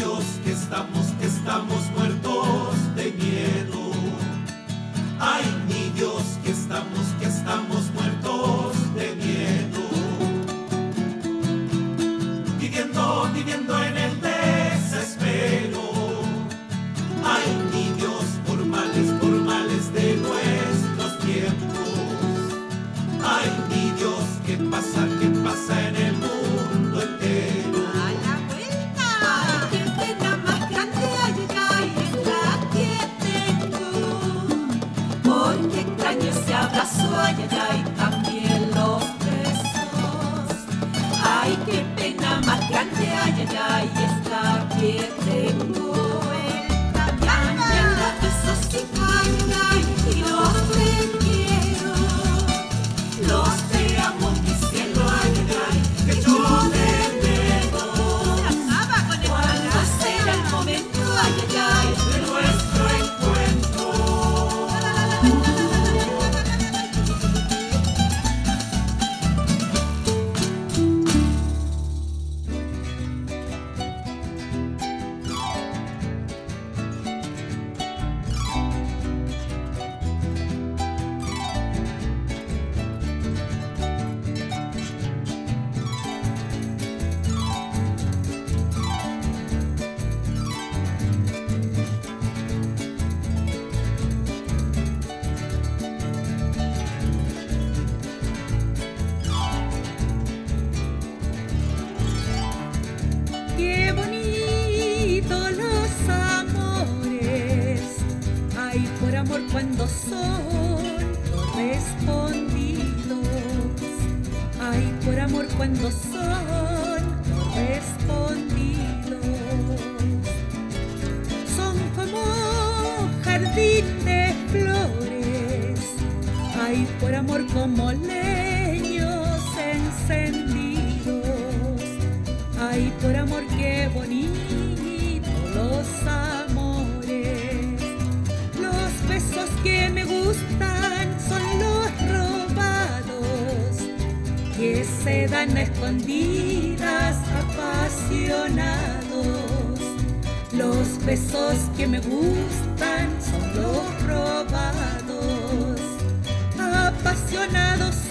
[0.02, 3.92] Dios, que estamos, que estamos muertos de miedo.
[5.20, 9.82] Ay, mi Dios, que estamos, que estamos muertos de miedo.
[12.58, 15.84] Viviendo, viviendo en el desespero.
[17.24, 21.94] Ay, mi Dios, por males, por males de nuestros tiempos.
[23.24, 25.06] Ay, mi Dios, ¿qué pasa?
[25.20, 26.21] ¿Qué pasa en el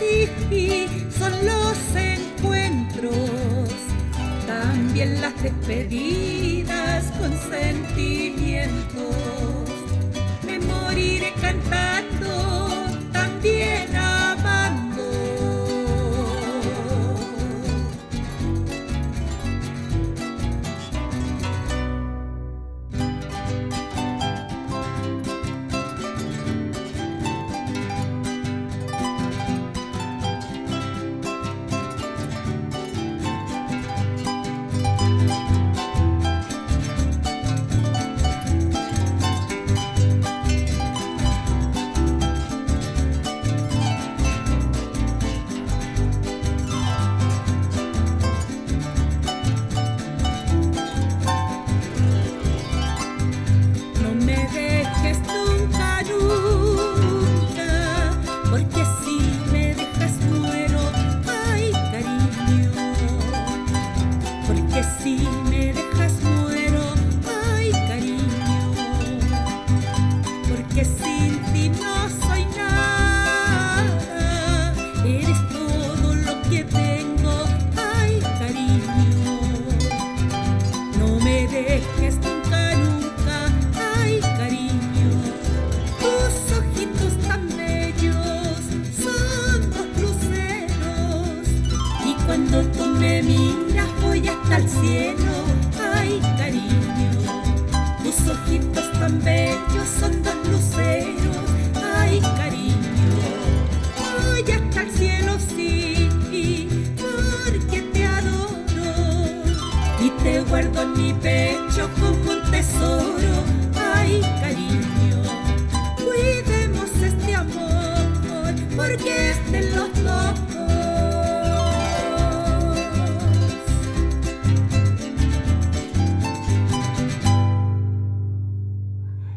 [0.02, 0.88] apasionados, sí,
[1.18, 3.72] son los encuentros
[4.48, 9.16] también las despedidas con sentimientos.
[10.46, 14.11] Me moriré cantando, también amando.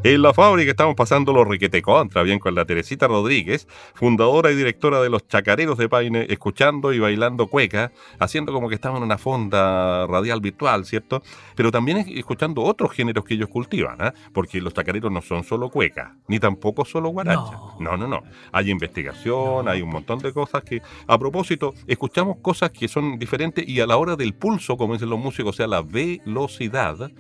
[0.07, 4.55] En la fábrica estamos pasando los requete contra, bien con la Teresita Rodríguez, fundadora y
[4.55, 9.05] directora de los Chacareros de Paine, escuchando y bailando cueca, haciendo como que estamos en
[9.05, 11.23] una fonda radial virtual, ¿cierto?
[11.57, 14.13] Pero también es- escuchando otros géneros que ellos cultivan, ¿ah?
[14.35, 17.57] Porque los chacareros no son solo cueca, ni tampoco solo guaracha.
[17.81, 18.25] No, no, no.
[18.53, 23.67] Hay investigación, hay un montón de cosas que, a propósito, escuchamos cosas que son diferentes
[23.67, 27.11] y a la hora del pulso, como dicen los músicos, o sea, la velocidad,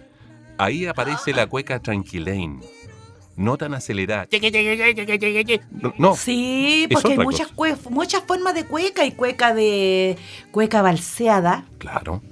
[0.58, 2.60] ahí aparece la cueca tranquilain.
[3.36, 4.28] No tan acelerada.
[5.72, 6.14] No, no.
[6.16, 7.48] Sí, porque hay muchas,
[7.90, 9.02] muchas formas de cueca.
[9.02, 10.16] Hay cueca de
[10.52, 11.64] cueca balseada.
[11.78, 12.22] Claro,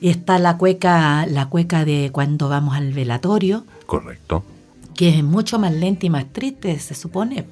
[0.00, 4.42] Y está la cueca, la cueca de cuando vamos al velatorio, correcto.
[4.94, 7.44] que es mucho más lenta y más triste, se supone.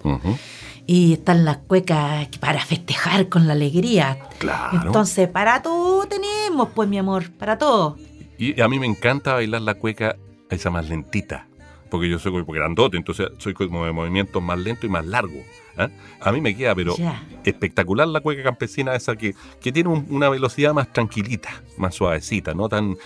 [0.86, 4.16] Y están las cuecas para festejar con la alegría.
[4.38, 4.80] Claro.
[4.86, 7.98] Entonces, para todo tenemos, pues, mi amor, para todo.
[8.38, 10.16] Y a mí me encanta bailar la cueca
[10.48, 11.48] esa más lentita.
[11.90, 15.42] Porque yo soy grandote, entonces soy como de movimientos más lento y más largo.
[15.78, 15.88] ¿Ah?
[16.20, 16.94] A mí me queda, pero
[17.44, 22.54] espectacular la cueca campesina esa que, que tiene un- una velocidad más tranquilita, más suavecita,
[22.54, 22.96] no tan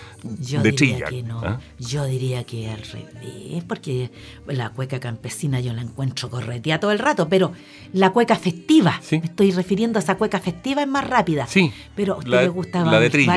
[0.41, 1.05] Yo de diría trilla.
[1.05, 1.39] que no.
[1.39, 1.59] ¿ah?
[1.79, 4.11] Yo diría que al revés, porque
[4.47, 7.53] la cueca campesina yo la encuentro corretea todo el rato, pero
[7.93, 11.47] la cueca festiva, me estoy refiriendo a esa cueca festiva, es más rápida.
[11.47, 11.71] Sí.
[11.95, 13.35] Pero a usted La- le gusta la de trilla,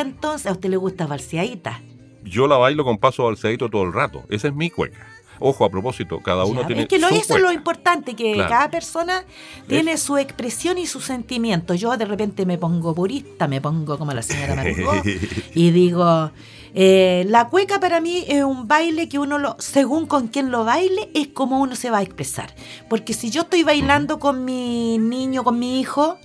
[0.00, 1.82] entonces, a usted le gusta balseadita.
[2.24, 4.22] Yo la bailo con paso balseadito todo el rato.
[4.28, 5.06] Esa es mi cueca.
[5.40, 8.14] Ojo, a propósito, cada uno Ya, tiene es que lo, su eso es lo importante,
[8.14, 8.50] que Claro.
[8.50, 9.24] cada persona
[9.66, 11.74] tiene su expresión y su sentimiento.
[11.74, 15.04] Yo de repente me pongo purista, me pongo como la señora Margot
[15.54, 16.30] y digo,
[16.74, 20.64] eh, la cueca para mí es un baile que uno, lo, según con quien lo
[20.64, 22.54] baile, es como uno se va a expresar.
[22.88, 26.16] Porque si yo estoy bailando con mi niño, con mi hijo,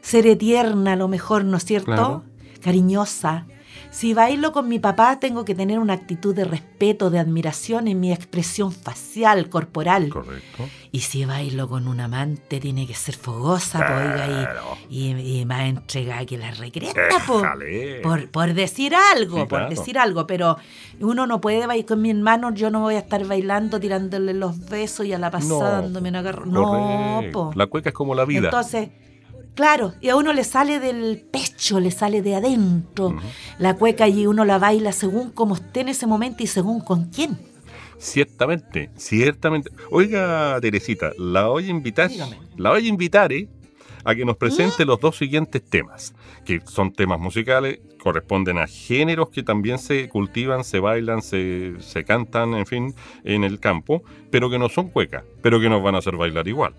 [0.00, 1.86] seré tierna a lo mejor, ¿no es cierto?
[1.86, 2.24] Claro.
[2.62, 3.46] Cariñosa.
[3.90, 7.98] Si bailo con mi papá, tengo que tener una actitud de respeto, de admiración en
[7.98, 10.10] mi expresión facial, corporal.
[10.10, 10.68] Correcto.
[10.92, 14.56] Y si bailo con un amante, tiene que ser fogosa, po, oiga,
[14.88, 17.42] y, y, y más entregada que la recreta, po.
[18.02, 19.70] Por, por decir algo, Sí, por claro.
[19.70, 20.56] decir algo, pero
[21.00, 24.68] uno no puede bailar con mi hermano, yo no voy a estar bailando, tirándole los
[24.68, 26.46] besos y a la pasada No, dándome una agarro.
[26.46, 27.50] No, po.
[27.56, 28.46] La cueca es como la vida.
[28.48, 28.88] Entonces,
[29.54, 33.16] claro, y a uno le sale del pecho, le sale de adentro
[33.58, 37.10] la cueca y uno la baila según como esté en ese momento y según con
[37.10, 37.38] quién.
[37.98, 39.70] Ciertamente, ciertamente.
[39.90, 42.10] Oiga, Teresita, la voy a invitar,
[42.56, 43.46] la voy a invitar ¿eh?
[44.04, 46.14] a que nos presente los dos siguientes temas,
[46.46, 52.04] que son temas musicales, corresponden a géneros que también se cultivan, se bailan, se, se
[52.04, 52.94] cantan, en fin,
[53.24, 56.48] en el campo, pero que no son cuecas, pero que nos van a hacer bailar
[56.48, 56.74] igual.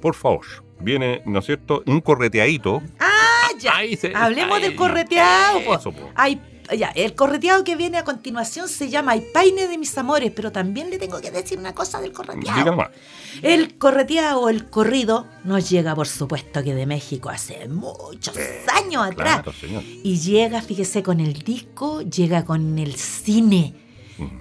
[0.00, 0.44] Por favor,
[0.80, 2.82] viene, ¿no es cierto?, un correteadito.
[2.98, 3.74] Ah, ya.
[4.14, 5.64] Hablemos del correteado.
[5.64, 5.74] po.
[5.74, 6.10] Eso, po.
[6.14, 6.40] Ay,
[6.76, 10.52] ya, el correteado que viene a continuación se llama Ay Paine de mis amores, pero
[10.52, 12.58] también le tengo que decir una cosa del correteado.
[12.58, 12.90] Diga nomás.
[13.42, 18.36] El correteado o el corrido nos llega, por supuesto, que de México hace muchos
[18.72, 19.42] años atrás.
[19.42, 19.82] Claro, señor.
[19.84, 23.74] Y llega, fíjese, con el disco, llega con el cine.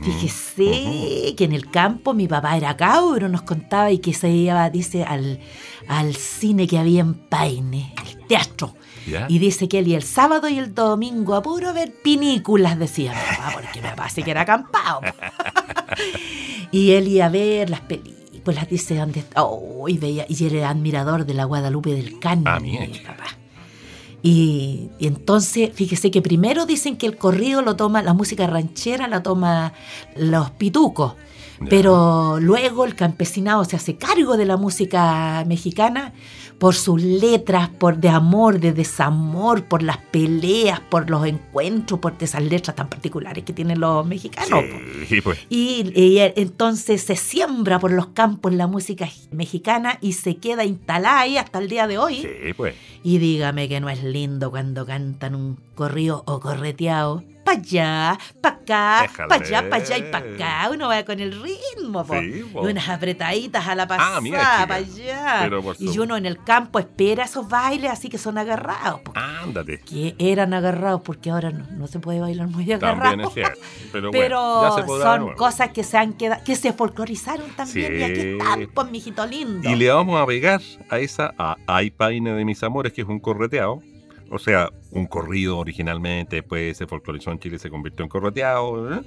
[0.02, 4.70] Fíjese que en el campo mi papá era cabro, nos contaba y que se iba,
[4.70, 5.40] dice, al,
[5.88, 8.76] al cine que había en Paine, el teatro.
[9.08, 9.26] Ya.
[9.30, 13.14] Y dice que él y el sábado y el domingo a puro ver pinículas, decía
[13.14, 15.02] mi papá, porque mi papá sí que era acampado.
[16.72, 21.26] y él iba a ver las películas, dice, donde oh, y veía, y era admirador
[21.26, 23.26] de la Guadalupe del Can, Ah, mi papá.
[24.22, 29.08] Y, y entonces, fíjese que primero dicen que el corrido lo toma, la música ranchera
[29.08, 29.74] la toma
[30.16, 31.16] los pitucos,
[31.70, 36.14] Pero luego el campesinado se hace cargo de la música mexicana
[36.60, 42.16] por sus letras, por de amor, de desamor, por las peleas, por los encuentros, por
[42.20, 44.66] esas letras tan particulares que tienen los mexicanos.
[45.08, 45.40] Sí, pues.
[45.50, 51.22] Y, y entonces se siembra por los campos la música mexicana y se queda instalada
[51.22, 52.22] ahí hasta el día de hoy.
[52.22, 52.76] Sí, pues.
[53.04, 57.24] Y dígame que no es lindo cuando cantan un corrido o correteado.
[57.50, 59.28] Pa' allá, pa' acá, Déjale.
[59.30, 60.70] pa' allá, pa' allá y pa' acá.
[60.72, 62.14] Uno va con el ritmo, po.
[62.20, 62.68] Sí, po.
[62.68, 64.68] Y unas apretaditas a la pasada, Ah, mira, chica.
[64.68, 65.50] pa' allá.
[65.80, 69.02] Y uno en el campo espera esos bailes así que son agarrados.
[69.02, 69.14] po.
[69.16, 69.80] Ándate.
[69.82, 73.10] Que eran agarrados porque ahora no, no se puede bailar muy agarrados.
[73.10, 73.60] También es cierto.
[73.92, 78.00] Pero, bueno, ya se son cosas que se han quedado, que se folclorizaron también.
[78.00, 79.68] Y aquí están, pues, mijito lindo.
[79.68, 83.08] Y le vamos a pegar a esa, a Ay Paine de mis amores, que es
[83.08, 83.82] un correteado.
[84.32, 88.94] O sea, un corrido originalmente, después se folclorizó en Chile se convirtió en correteado.
[88.94, 89.02] ¿eh?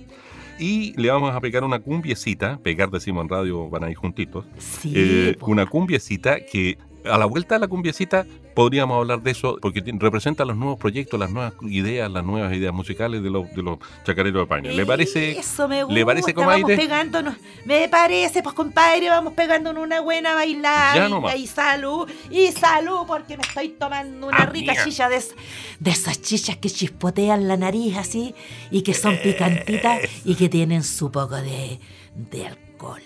[0.59, 4.45] Y le vamos a pegar una cumbiecita, pegar decimos en radio, van ahí juntitos.
[4.59, 9.57] Sí, Eh, una cumbiecita que a la vuelta de la cumbiecita podríamos hablar de eso
[9.63, 13.63] porque representa los nuevos proyectos, las nuevas ideas, las nuevas ideas musicales de los, de
[13.63, 14.75] los chacareros de Paine.
[14.75, 15.39] ¿Le parece?
[15.39, 15.95] Eso me gusta.
[15.95, 16.77] ¿Le parece, Vamos comadre?
[16.77, 17.35] pegándonos.
[17.65, 21.09] Me parece, pues, compadre, vamos pegándonos una buena bailada.
[21.09, 22.09] Ya y- salud.
[22.31, 24.85] Y salud, porque me estoy tomando una Ah, rica mía.
[24.85, 25.35] chicha de, es-
[25.81, 28.35] de esas chichas que chispotean la nariz así
[28.71, 31.81] y que son picantitas y que tienen su poco de,
[32.15, 33.01] de alcohol.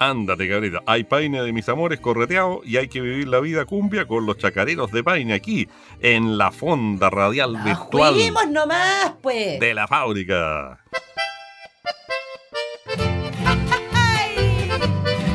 [0.00, 0.82] Ándate, cabrita.
[0.86, 4.38] Hay Paine de mis amores correteado y hay que vivir la vida cumbia con los
[4.38, 5.68] chacareros de Paine aquí,
[6.00, 9.58] en la fonda radial virtual Fuimos nomás, pues.
[9.58, 10.78] de la fábrica.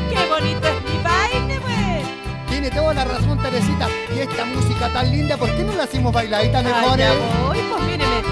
[0.08, 2.48] ¡Qué bonito es mi baile, pues!
[2.48, 3.88] Tiene toda la razón, Teresita.
[4.16, 6.92] Y esta música tan linda, ¿por qué no la hacemos bailadita mejor?
[6.94, 7.18] Allá eh?
[7.42, 8.22] voy, pues míreme.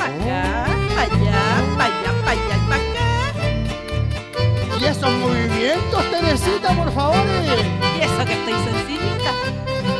[0.00, 0.64] Allá, allá,
[1.00, 1.51] allá,
[4.82, 7.24] Y esos movimientos, Teresita, por favor.
[7.96, 9.30] Y eso que estoy sencillita.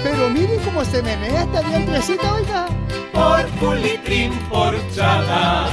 [0.02, 2.66] Pero miren cómo se menea esta dientrecita, oiga.
[3.12, 5.68] por Culitrín, por Chada,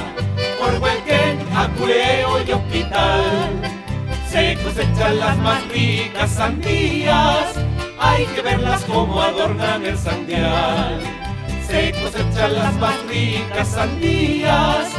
[0.59, 3.49] por Huelquén, Acureo y Hospital.
[4.29, 7.55] Se cosechan las más ricas sandías,
[7.99, 10.99] hay que verlas como adornan el sandial.
[11.67, 14.89] Se cosechan las más ricas sandías,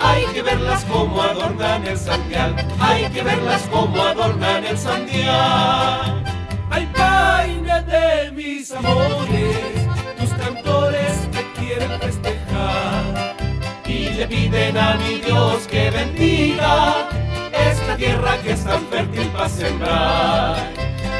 [0.00, 6.24] hay que verlas como adornan el sandial, hay que verlas como adornan el sandial.
[6.70, 9.86] Hay paine de mis amores,
[10.18, 13.36] tus cantores te quieren festejar
[13.86, 17.08] y le piden a mi Dios que bendiga
[17.52, 20.56] esta tierra que es tan fértil para sembrar.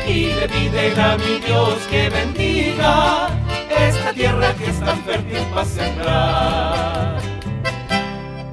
[0.07, 3.29] Y le piden a mi Dios que bendiga
[3.69, 7.30] esta tierra que es tan fértil para sembrar.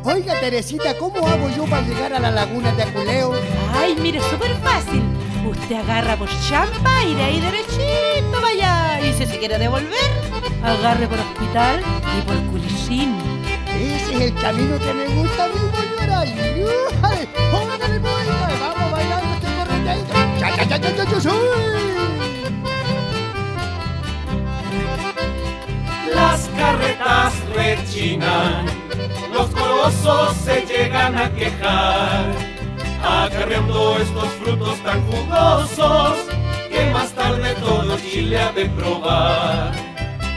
[0.10, 3.34] Oiga, Teresita, ¿cómo hago yo para llegar a la laguna de Aculeo?
[3.74, 5.04] Ay, mire, súper fácil.
[5.46, 9.02] Usted agarra por Champa y de ahí derechito vaya.
[9.02, 10.10] Y si se quiere devolver,
[10.64, 11.84] agarre por Hospital
[12.18, 13.18] y por Culichín.
[13.78, 15.56] Ese es el camino que me gusta a mí.
[17.04, 17.28] ¡Ay!
[17.52, 18.60] ¡Póngale, pues!
[18.62, 20.14] ¡Vamos bailando este correteadito!
[20.40, 21.34] ¡Ya, ya, ya, ya, ya!
[26.16, 28.66] Las carretas rechinan,
[29.38, 32.26] los corosos se llegan a quejar,
[33.04, 36.18] acarreando estos frutos tan jugosos
[36.72, 39.72] que más tarde todo Chile ha de probar.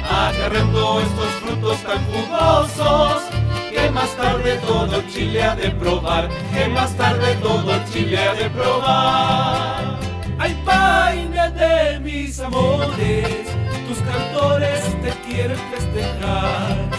[0.04, 3.22] Acarreando estos frutos tan jugosos
[3.72, 8.50] que más tarde todo Chile ha de probar, que más tarde todo Chile ha de
[8.50, 9.98] probar.
[10.38, 13.46] Hay paine de mis amores,
[13.88, 16.89] tus cantores te quieren festejar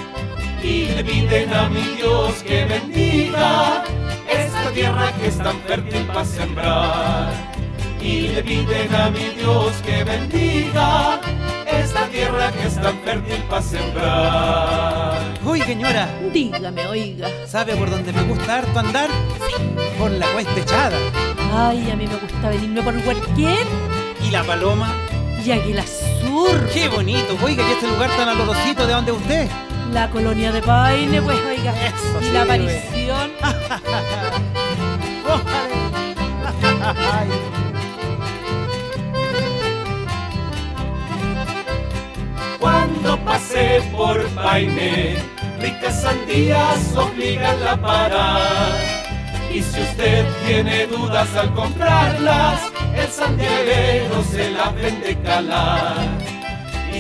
[0.64, 3.84] y le piden a mi Dios que bendiga
[4.30, 7.52] esta tierra que es tan fértil para sembrar.
[8.02, 11.20] Y le piden a mi Dios que bendiga
[11.68, 15.20] esta tierra que es tan fértil para sembrar.
[15.44, 17.30] Uy, señora, Dígame, oiga.
[17.48, 19.10] ¿sabe por dónde me gusta harto andar?
[19.98, 20.98] Por la cuesta echada.
[21.54, 23.68] Ay, a mí me gusta venirme por Huerquén
[24.26, 24.94] ¿Y la paloma?
[25.44, 25.84] y Águila
[26.22, 26.70] Sur.
[26.72, 27.36] ¡Qué bonito!
[27.44, 29.48] Oiga, y este lugar tan olorosito, ¿de dónde es usted?
[29.92, 31.74] La colonia de Paine, pues, oiga.
[31.86, 33.32] Eso y sí, la aparición.
[42.60, 45.18] Cuando pasé por Paine,
[45.60, 48.72] ricas sandías obligan a parar.
[49.54, 52.62] Y si usted tiene dudas al comprarlas,
[52.96, 56.31] el sandialero se la vende calar.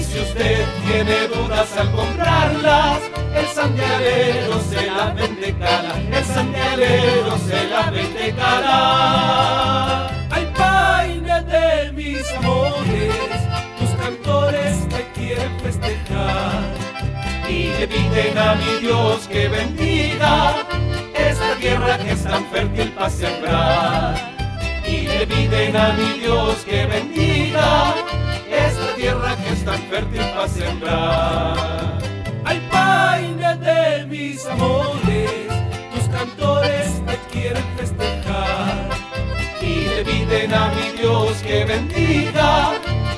[0.03, 2.99] Si usted tiene dudas al comprarlas,
[3.35, 10.07] el sandialero se la vende cara, el sandialero se la vende cara.
[10.31, 13.15] Hay paine de mis amores,
[13.79, 16.63] tus cantores te quieren festejar
[17.47, 20.55] y le piden a mi Dios que bendiga
[21.13, 24.15] esta tierra que es tan fértil para sembrar.
[24.85, 27.93] Y le piden a mi Dios que bendiga
[29.61, 31.97] es tan fértil para sembrar.
[32.45, 35.47] Hay paine de mis amores,
[35.93, 38.89] tus cantores te quieren festejar.
[39.61, 42.71] Y le piden a mi Dios que bendiga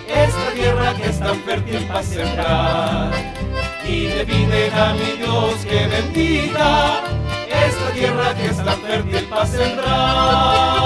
[0.08, 3.12] esta tierra que es tan fértil para sembrar.
[3.88, 7.04] Y le piden a mi Dios que bendiga
[7.68, 10.84] esta tierra que es tan fértil para sembrar.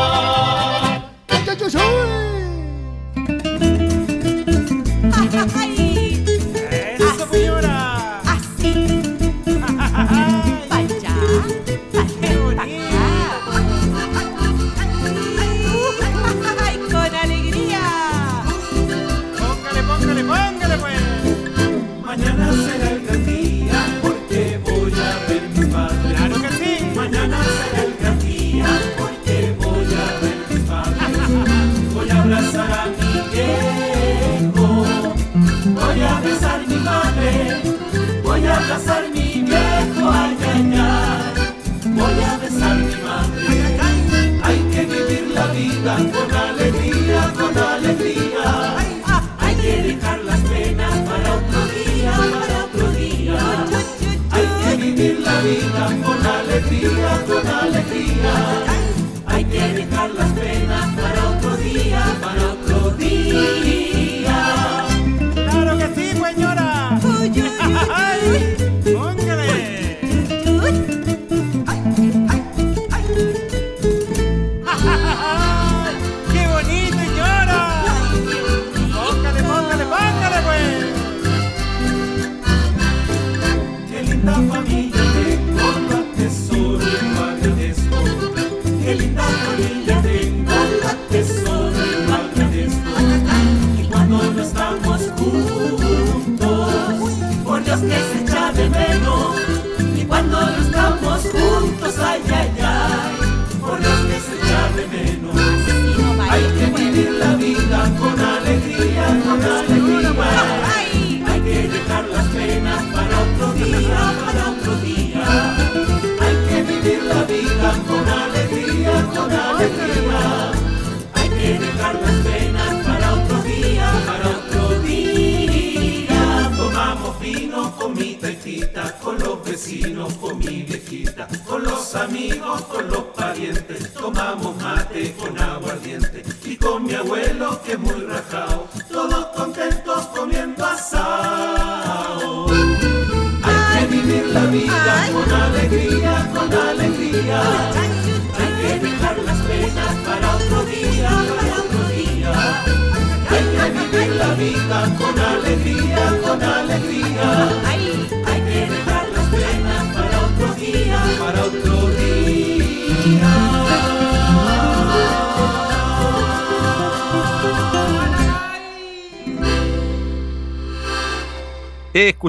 [46.05, 48.77] Con alegría, con alegría.
[49.39, 53.65] Hay que dejar las penas para otro día, para otro día.
[54.31, 58.16] Hay que vivir la vida con alegría, con alegría.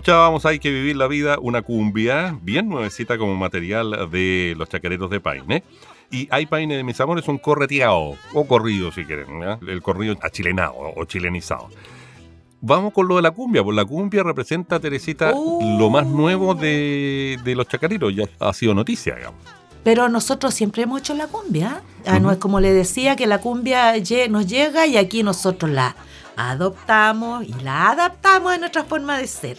[0.09, 5.11] Escuchábamos Hay que vivir la vida, una cumbia bien nuevecita como material de los chacareros
[5.11, 5.63] de Paine.
[6.11, 10.77] Y hay Paine de mis amores, un correteado, o corrido si quieren, el corrido achilenado
[10.97, 11.69] o chilenizado.
[12.63, 17.39] Vamos con lo de la cumbia, pues la cumbia representa, Teresita, lo más nuevo de,
[17.45, 19.43] de los chacareros, ya ha sido noticia, digamos.
[19.85, 21.83] Pero nosotros siempre hemos hecho la cumbia.
[22.07, 23.93] Ah, No es como le decía que la cumbia
[24.31, 25.97] nos llega y aquí nosotros la
[26.35, 29.59] adoptamos y la adaptamos a nuestra forma de ser.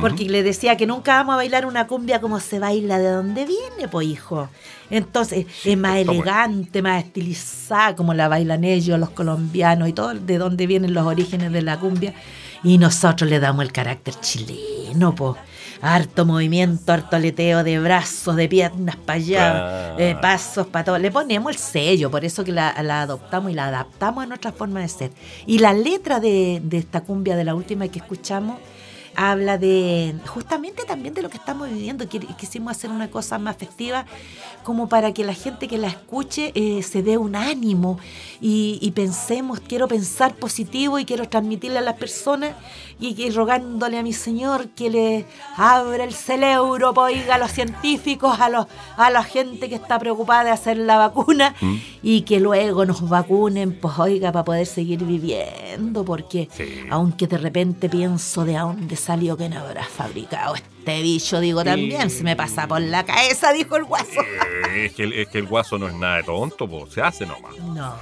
[0.00, 3.46] Porque le decía que nunca vamos a bailar una cumbia como se baila de donde
[3.46, 4.48] viene, pues hijo.
[4.90, 6.12] Entonces es más bueno.
[6.12, 11.06] elegante, más estilizada, como la bailan ellos, los colombianos y todo, de donde vienen los
[11.06, 12.14] orígenes de la cumbia.
[12.62, 15.36] Y nosotros le damos el carácter chileno, pues.
[15.80, 20.98] Harto movimiento, harto aleteo de brazos, de piernas para allá, eh, pasos para todo.
[20.98, 24.50] Le ponemos el sello, por eso que la, la adoptamos y la adaptamos a nuestra
[24.50, 25.12] forma de ser.
[25.46, 28.58] Y la letra de, de esta cumbia, de la última que escuchamos,
[29.20, 32.04] habla de justamente también de lo que estamos viviendo.
[32.08, 34.06] Qui- Quisimos hacer una cosa más festiva
[34.62, 37.98] como para que la gente que la escuche eh, se dé un ánimo
[38.40, 42.52] y, y pensemos, quiero pensar positivo y quiero transmitirle a las personas
[43.00, 45.24] y, que rogándole a mi Señor que le
[45.56, 48.66] abra el cerebro, pues, oiga, a los científicos, a, los,
[48.96, 51.76] a la gente que está preocupada de hacer la vacuna Mm.
[52.02, 56.48] y que luego nos vacunen, pues oiga, para poder seguir viviendo, porque
[56.90, 62.10] aunque de repente pienso de dónde salió que no habrá fabricado este bicho, digo, también
[62.10, 64.20] se me pasa por la cabeza, dijo el guaso.
[64.74, 67.00] Eh, es, que, el- es que el guaso no es nada de tonto, pues se
[67.00, 67.56] hace nomás.
[67.58, 67.94] No,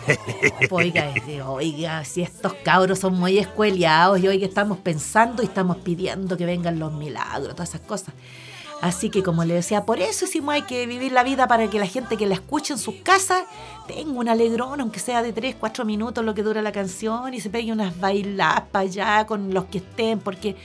[0.71, 1.13] oiga,
[1.47, 6.37] oiga, si estos cabros son muy escueleados y hoy que estamos pensando y estamos pidiendo
[6.37, 8.13] que vengan los milagros, todas esas cosas.
[8.83, 11.79] Así que como le decía, por eso hicimos hay que vivir la vida para que
[11.79, 13.45] la gente que la escuche en sus casas
[13.87, 17.41] tenga un alegrón, aunque sea de 3, 4 minutos lo que dura la canción y
[17.41, 20.57] se pegue unas bailadas para allá con los que estén, porque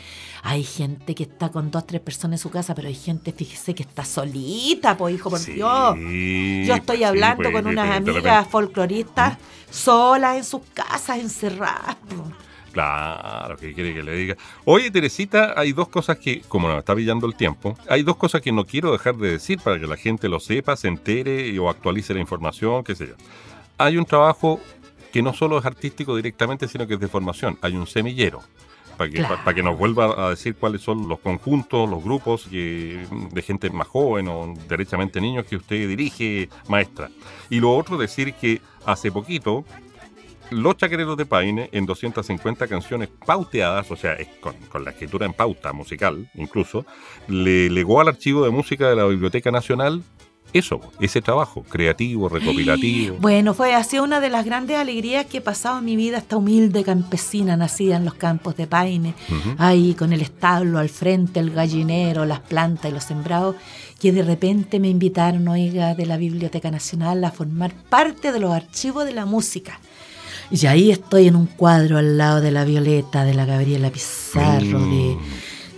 [0.44, 3.76] hay gente que está con dos, tres personas en su casa, pero hay gente, fíjese,
[3.76, 5.96] que está solita, pues hijo, por Dios.
[5.96, 9.38] Yo estoy sí, hablando pues, con unas amigas folcloristas
[9.70, 11.96] solas en sus casas, encerradas.
[11.96, 12.32] po.
[12.72, 14.38] Claro, ¿qué quiere que le diga?
[14.66, 18.42] Oye, Teresita, hay dos cosas que, como nos está pillando el tiempo, hay dos cosas
[18.42, 21.70] que no quiero dejar de decir para que la gente lo sepa, se entere o
[21.70, 23.14] actualice la información, qué sé yo.
[23.78, 24.60] Hay un trabajo
[25.12, 27.58] que no solo es artístico directamente, sino que es de formación.
[27.62, 28.42] Hay un semillero.
[29.02, 29.40] Para que, Claro.
[29.44, 33.70] pa- que nos vuelva a decir cuáles son los conjuntos, los grupos que- de gente
[33.72, 37.10] más joven o derechamente niños que usted dirige, maestra.
[37.50, 39.66] Y lo otro, decir que hace poquito
[40.52, 45.34] los Chacareros de Paine, en 250 canciones pauteadas, o sea, con, con la escritura en
[45.34, 46.86] pauta musical incluso,
[47.28, 50.04] le legó al archivo de música de la Biblioteca Nacional
[50.54, 53.18] eso, ese trabajo creativo, recopilativo.
[53.20, 56.18] Bueno, fue ha sido una de las grandes alegrías que he pasado en mi vida,
[56.18, 59.14] esta humilde campesina nacida en los campos de Paine,
[59.58, 63.56] ahí con el establo al frente, el gallinero, las plantas y los sembrados,
[64.00, 68.52] que de repente me invitaron, oiga, de la Biblioteca Nacional a formar parte de los
[68.52, 69.80] archivos de la música.
[70.50, 74.80] Y ahí estoy en un cuadro al lado de la Violeta, de la Gabriela Pizarro,
[74.86, 75.16] de,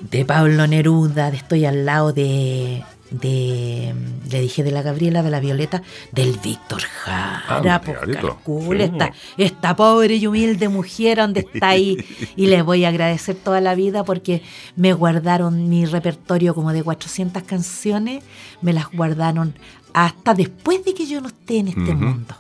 [0.10, 2.82] de Pablo Neruda, de- estoy al lado de,
[3.14, 3.94] de,
[4.30, 8.92] le dije de la Gabriela, de la Violeta, del Víctor Jara, Ah, pues, calcule, sí.
[8.92, 11.98] esta, esta pobre y humilde mujer donde está ahí.
[12.36, 14.42] Y les voy a agradecer toda la vida porque
[14.76, 18.24] me guardaron mi repertorio como de 400 canciones,
[18.62, 19.54] me las guardaron
[19.94, 22.36] hasta después de que yo no esté en este mundo.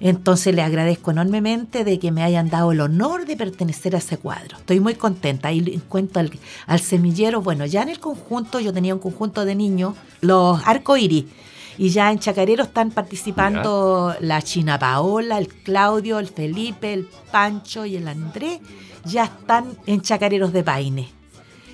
[0.00, 4.16] Entonces le agradezco enormemente de que me hayan dado el honor de pertenecer a ese
[4.16, 4.56] cuadro.
[4.56, 5.52] Estoy muy contenta.
[5.52, 6.30] Y en cuanto al,
[6.66, 11.26] al semillero, bueno, ya en el conjunto, yo tenía un conjunto de niños, los arcoíris.
[11.76, 17.86] Y ya en Chacarero están participando la China Paola, el Claudio, el Felipe, el Pancho
[17.86, 18.60] y el Andrés.
[19.04, 21.19] Ya están en Chacareros de Paine.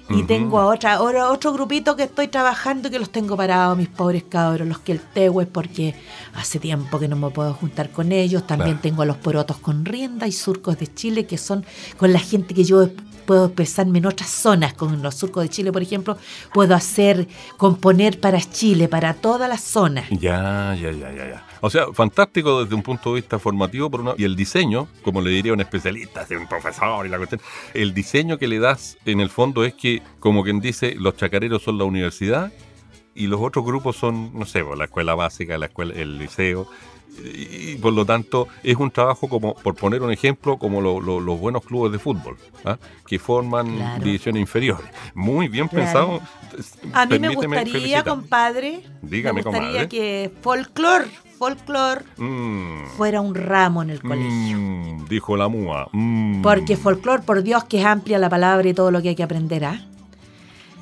[0.09, 3.89] Y tengo a otra, ahora otro grupito que estoy trabajando que los tengo parados, mis
[3.89, 5.95] pobres cabros, los que el Tehues, porque
[6.35, 8.47] hace tiempo que no me puedo juntar con ellos.
[8.47, 8.83] También Claro.
[8.83, 11.65] tengo a los porotos con rienda y surcos de Chile, que son
[11.97, 12.89] con la gente que yo
[13.27, 14.75] puedo expresarme en otras zonas.
[14.75, 16.17] Con los surcos de Chile, por ejemplo,
[16.55, 17.27] puedo hacer,
[17.57, 20.05] componer para Chile, para todas las zonas.
[20.11, 21.47] Ya, ya, ya, ya, ya.
[21.67, 25.21] O sea, fantástico desde un punto de vista formativo por una, y el diseño, como
[25.21, 27.41] le diría un especialista, un profesor y la cuestión,
[27.75, 31.63] el diseño que le das en el fondo es que, como quien dice, los chacareros
[31.65, 32.53] son la universidad
[33.17, 36.69] y los otros grupos son, no sé, pues, la escuela básica, la escuela, el liceo.
[37.35, 41.19] Y, por lo tanto es un trabajo como, por poner un ejemplo, como lo- lo-
[41.19, 42.77] los buenos clubes de fútbol, ¿ah?
[43.07, 44.05] que forman Claro.
[44.05, 44.87] divisiones inferiores.
[45.15, 45.85] Muy bien Claro.
[45.87, 46.21] pensado.
[46.93, 48.05] A mí me gustaría, felicitar.
[48.05, 49.89] compadre, Dígame, me gustaría comadre.
[49.89, 51.07] que folclor,
[51.39, 52.87] folclor Mm.
[52.97, 54.57] fuera un ramo en el colegio.
[54.59, 55.89] Mm, dijo la MUA.
[55.93, 56.43] Mm.
[56.43, 59.23] Porque folclor, por Dios, que es amplia la palabra y todo lo que hay que
[59.23, 59.81] aprender, ¿ah?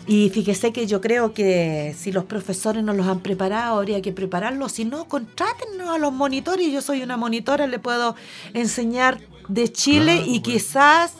[0.06, 4.12] Y fíjese que yo creo que si los profesores no los han preparado, habría que
[4.12, 4.72] prepararlos.
[4.72, 6.70] Si no, contrátenos a los monitores.
[6.70, 8.14] Yo soy una monitora, le puedo
[8.52, 10.54] enseñar de Chile Claro, y pues.
[10.54, 11.14] quizás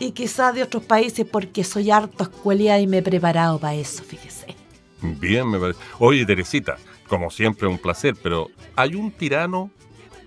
[0.00, 4.02] y quizás de otros países porque soy harto escuela y me he preparado para eso,
[4.02, 4.56] fíjese.
[5.02, 5.78] Bien, me parece.
[5.98, 9.70] Oye, Teresita, como siempre, un placer, pero hay un tirano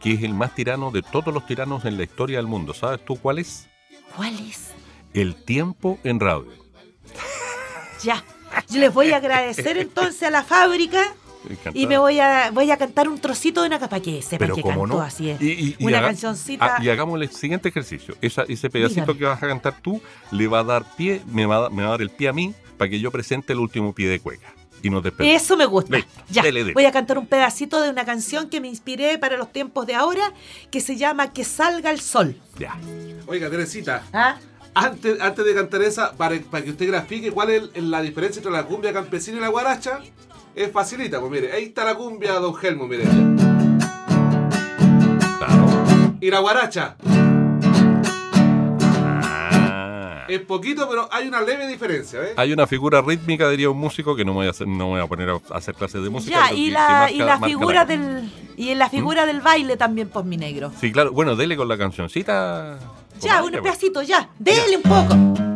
[0.02, 2.74] que es el más tirano de todos los tiranos en la historia del mundo.
[2.74, 3.68] ¿Sabes tú cuál es?
[4.16, 4.72] ¿Cuál es?
[5.14, 6.52] El tiempo en radio.
[8.04, 8.24] Ya.
[8.70, 11.04] Yo les voy a agradecer entonces a la fábrica
[11.74, 14.56] y me voy a voy a cantar un trocito de una capa que sepan Pero
[14.56, 15.02] que cómo cantó no.
[15.02, 15.42] así es.
[15.42, 16.76] Y- y- y una haga- cancioncita.
[16.78, 18.16] Ah, y hagamos el siguiente ejercicio.
[18.22, 19.20] Esa- ese pedacito Dígame.
[19.20, 20.02] que vas a cantar tú
[20.32, 22.90] le va a dar pie, va, me va a dar el pie a mí para
[22.90, 24.54] que yo presente el último pie de cueca.
[24.84, 25.42] Y nos despedimos.
[25.42, 25.96] Eso me gusta.
[25.98, 26.74] Listo, Ya, dele, dele.
[26.74, 29.96] voy a cantar un pedacito de una canción que me inspiré para los tiempos de
[29.96, 30.34] ahora,
[30.72, 32.36] que se llama Que salga el sol.
[32.60, 32.78] Ya.
[33.28, 34.38] Oiga, Teresita, ¿Ah?
[34.76, 38.40] Antes, antes de cantar esa, para, para que usted grafique cuál es el- la diferencia
[38.40, 40.00] entre la cumbia campesina y la guaracha,
[40.54, 41.20] es facilita.
[41.20, 43.06] Pues mire, ahí está la cumbia, don Helmo, mire.
[46.22, 46.96] Y la guaracha.
[50.28, 52.34] Es poquito, pero hay una leve diferencia, ¿eh?
[52.38, 54.92] Hay una figura rítmica, diría un músico, que no me voy a, hacer, no me
[54.96, 56.50] voy a poner a hacer clases de música.
[56.50, 59.26] Ya, y que- la, que marca- y la figura la- del y en la figura
[59.26, 60.72] del baile también, pues mi negro.
[60.80, 61.12] Sí, claro.
[61.12, 62.80] Bueno, dele con la cancioncita.
[63.22, 64.30] Ya, un pedacito, ya.
[64.40, 65.47] Dele un poco.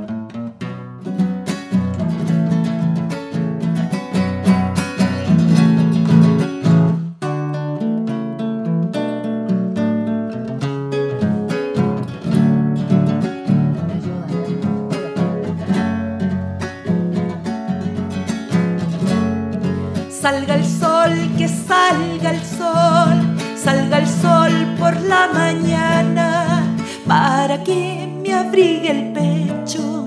[27.52, 30.06] Para que me abrigue el pecho,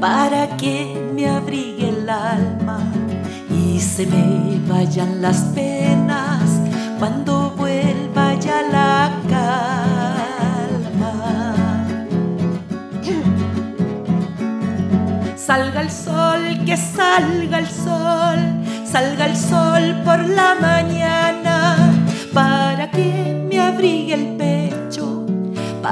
[0.00, 2.80] para que me abrigue el alma
[3.48, 6.42] y se me vayan las penas
[6.98, 9.94] cuando vuelva ya la calma.
[15.36, 18.40] Salga el sol, que salga el sol,
[18.84, 21.09] salga el sol por la mañana,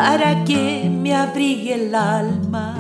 [0.09, 2.77] para que me abrigue el alma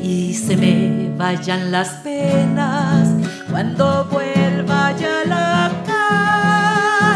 [0.00, 3.08] y se me vayan las penas
[3.50, 5.72] cuando vuelva ya la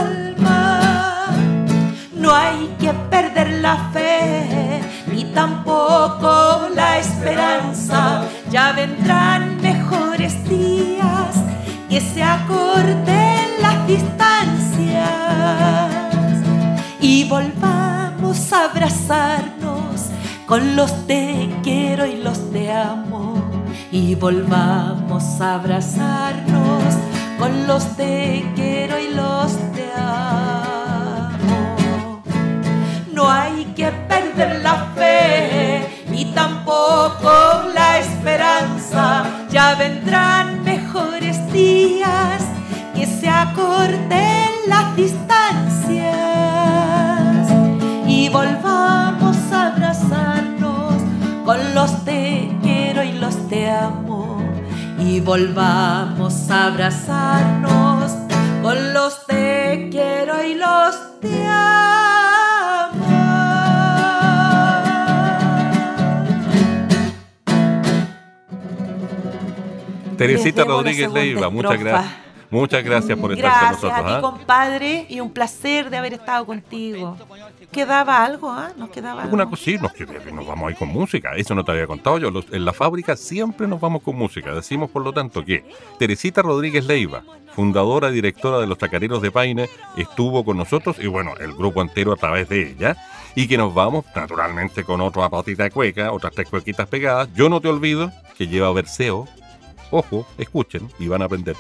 [0.02, 0.80] calma.
[2.12, 4.80] No hay que perder la fe
[5.12, 8.24] ni tampoco la esperanza.
[8.50, 11.36] Ya vendrán mejores días
[11.88, 14.15] que se acorten las distancias
[20.46, 23.34] con los te quiero y los te amo.
[23.92, 26.82] Y volvamos a abrazarnos.
[27.38, 31.76] Con los te quiero y los te amo.
[33.12, 37.30] No hay que perder la fe ni tampoco
[37.74, 39.24] la esperanza.
[39.50, 42.42] Ya vendrán mejores días.
[42.94, 45.75] Que se acorten las distancias.
[45.75, 45.75] y
[48.62, 50.94] volvamos a abrazarnos
[51.44, 54.42] con los te quiero y los te amo
[54.98, 58.12] y volvamos a abrazarnos
[58.62, 61.46] con los te quiero y los te
[70.16, 72.26] Teresita debo la Rodríguez Leiva, muchas gracias.
[72.50, 74.06] Muchas gracias por estar con Gracias nosotros.
[74.06, 74.20] ti, ¿ah?
[74.20, 77.16] compadre, y un placer de haber estado contigo.
[77.76, 78.72] ¿Quedaba algo, ah?
[78.76, 79.34] ¿Nos quedaba algo?
[79.34, 81.32] Una cosita, nos, que- nos vamos ahí con música.
[81.36, 82.30] Eso no te había contado yo.
[82.30, 84.54] Los- en la fábrica siempre nos vamos con música.
[84.54, 85.62] Decimos, por lo tanto, que
[85.98, 87.22] Teresita Rodríguez Leiva,
[87.54, 89.68] fundadora y directora de los Chacareros de Paine,
[89.98, 92.96] estuvo con nosotros y, bueno, el grupo entero a través de ella.
[93.34, 97.28] Y que nos vamos, naturalmente, con otra patita de cueca, otras tres cuequitas pegadas.
[97.34, 99.28] Yo no te olvido que lleva verseo.
[99.90, 101.54] Ojo, escuchen y van a aprender,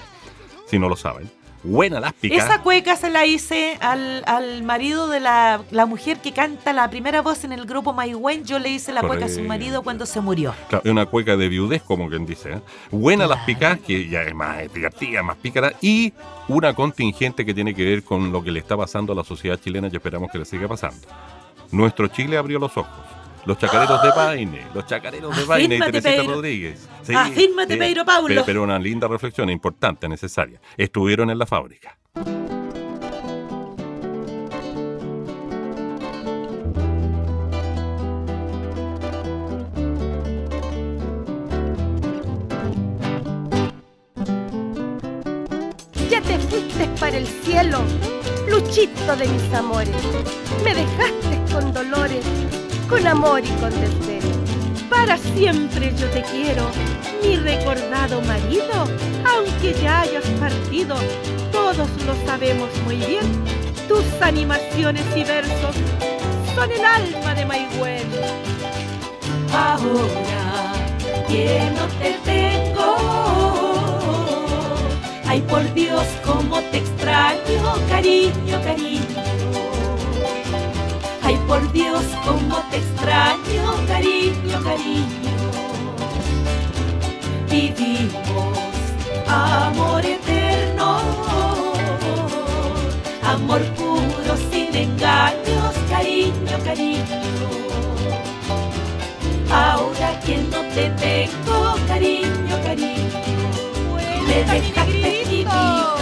[0.66, 1.30] si no lo saben.
[1.66, 2.44] Buena las picas.
[2.44, 6.88] Esa cueca se la hice al, al marido de la, la mujer que canta la
[6.88, 8.44] primera voz en el grupo Maigüen.
[8.44, 10.54] Yo le hice la cueca a su marido cuando se murió.
[10.68, 12.52] Claro, una cueca de viudez, como quien dice.
[12.52, 12.60] ¿eh?
[12.90, 16.12] Buena las picas, que ya es más divertida, más pícara, y
[16.48, 19.58] una contingente que tiene que ver con lo que le está pasando a la sociedad
[19.58, 21.06] chilena y esperamos que le siga pasando.
[21.72, 23.15] Nuestro Chile abrió los ojos.
[23.46, 26.22] Los chacareros de Paine, los chacareros de Paine y Teresita.
[26.24, 26.88] Rodríguez.
[27.14, 28.26] Afírmate, Pedro Paulo.
[28.26, 30.60] Pero, pero una linda reflexión, importante, necesaria.
[30.76, 31.96] Estuvieron en la fábrica.
[46.10, 47.78] Ya te fuiste para el cielo,
[48.48, 49.94] luchito de mis amores.
[50.64, 52.24] Me dejaste con dolores,
[52.88, 54.20] con amor y con desdén.
[54.88, 56.70] Para siempre yo te quiero,
[57.22, 58.86] mi recordado marido,
[59.24, 60.96] aunque ya hayas partido,
[61.52, 63.24] todos lo sabemos muy bien.
[63.88, 65.74] Tus animaciones y versos
[66.54, 68.08] son el alma de Maigüen.
[69.52, 70.72] Ahora
[71.28, 72.96] que no te tengo,
[75.26, 79.35] ay por Dios, cómo te extraño, cariño, cariño.
[81.26, 85.34] Ay, por Dios, cómo te extraño, cariño, cariño.
[87.50, 88.58] Vivimos
[89.26, 91.00] amor eterno,
[93.24, 97.20] amor puro sin engaños, cariño, cariño.
[99.50, 103.18] Ahora que no te tengo, cariño, cariño,
[104.28, 105.92] me dejaste mi vida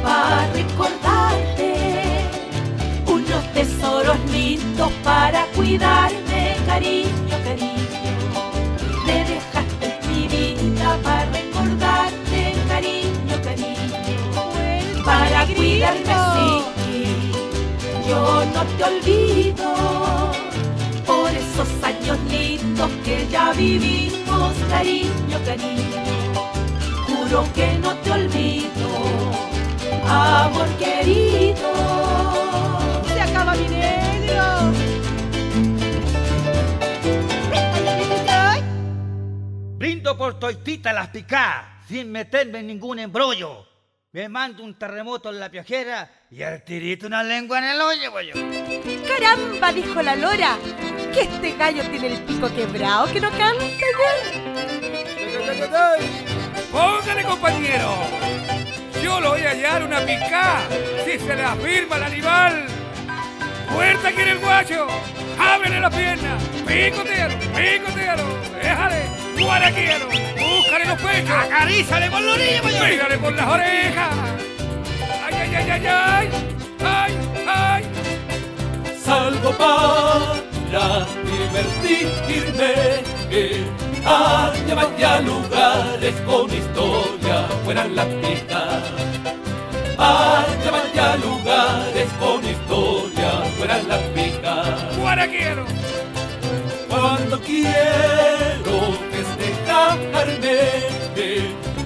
[0.00, 0.95] para recordar
[4.30, 8.02] lindos para cuidarme, cariño, cariño.
[9.06, 15.04] Me dejaste mi vida para recordarte, cariño, cariño.
[15.04, 17.00] Para cuidarme sí,
[18.08, 19.72] yo no te olvido.
[21.06, 26.02] Por esos años lindos que ya vivimos, cariño, cariño.
[27.06, 28.88] Juro que no te olvido,
[30.06, 31.76] amor querido.
[39.78, 43.66] Brindo por toitita las picá, sin meterme en ningún embrollo.
[44.12, 48.20] Me mando un terremoto en la piojera y al tirito una lengua en el hoyo,
[48.22, 48.34] yo.
[49.06, 50.56] Caramba, dijo la lora,
[51.12, 54.56] que este gallo tiene el pico quebrado que no canta ya.
[56.72, 57.90] Póngale, compañero.
[59.02, 60.62] Yo lo voy a hallar una picá
[61.04, 62.75] si se le afirma al animal.
[63.72, 64.86] Fuerza quiere el guacho.
[65.38, 66.38] Ábrele la pierna.
[66.66, 68.24] Picotealo, picotealo.
[68.62, 69.02] Déjale.
[69.38, 70.06] Guaraquiero.
[70.08, 71.30] Búscale los pechos.
[71.30, 72.80] Acarízale por los orillos, pues yo.
[72.84, 74.14] Pégale por las orejas.
[75.24, 76.30] Ay, ay, ay, ay, ay.
[76.84, 77.12] Ay,
[77.46, 77.84] ay.
[79.04, 83.06] Salgo para divertirme.
[84.08, 88.82] A llevarte a lugares con historia, fueran las picas.
[89.98, 94.96] A llevarte a lugares con historia, fueran las picas.
[94.98, 95.64] Guaraquiero.
[96.88, 100.86] Cuando quiero festejarme,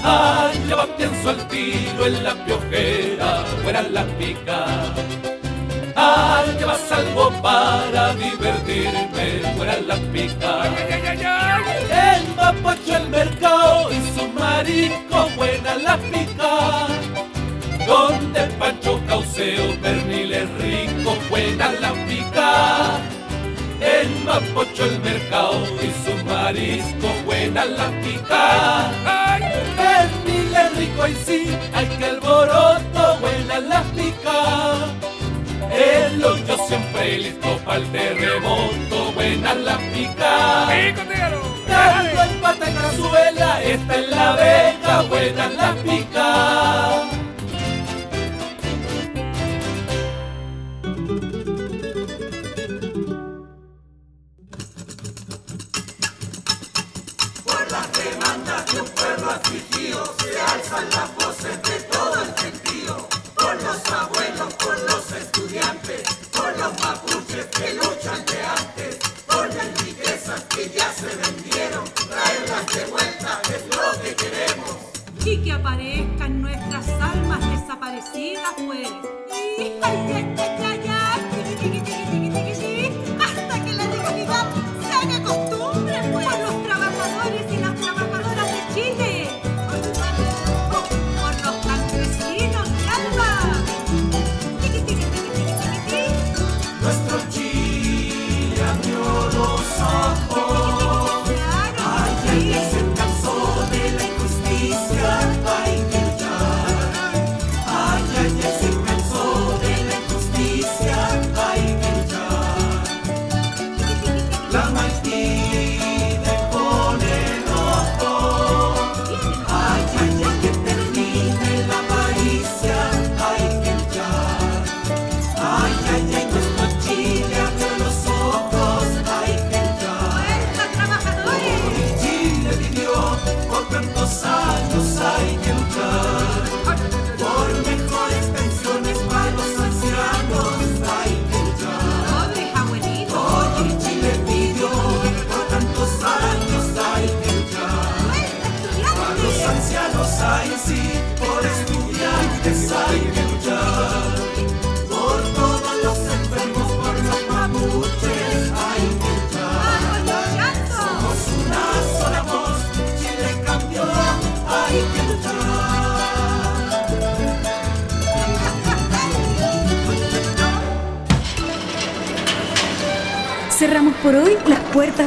[0.03, 4.91] a llevar pienso al tiro en la piojera, fueran las picas.
[5.95, 10.69] Ah, llevas algo para divertirme, fueran las picas.
[11.91, 15.77] El mapacho, el mercado y su marisco, buena
[17.91, 18.31] la pica.
[18.31, 22.99] Donde Pancho Cauceo, perniles rico, buena la pica.
[23.81, 28.91] El mapocho, el mercado y su marisco, buena la pica.
[29.77, 34.77] Perniles rico y sí, hay que alboroto, buena la pica.
[35.73, 40.69] El hoyo siempre listo para el terremoto, buena la pica.
[40.79, 40.95] El
[42.41, 47.10] pata en cazuela, esta es la vega, buena la pica.
[60.89, 61.20] Se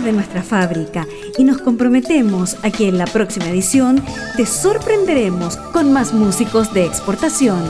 [0.03, 1.07] de nuestra fábrica
[1.37, 4.03] y nos comprometemos a que en la próxima edición
[4.37, 7.63] te sorprenderemos con más músicos de exportación.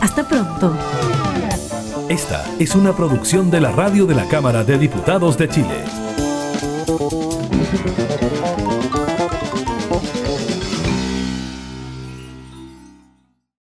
[0.00, 0.74] Hasta pronto.
[2.08, 5.84] Esta es una producción de la radio de la Cámara de Diputados de Chile.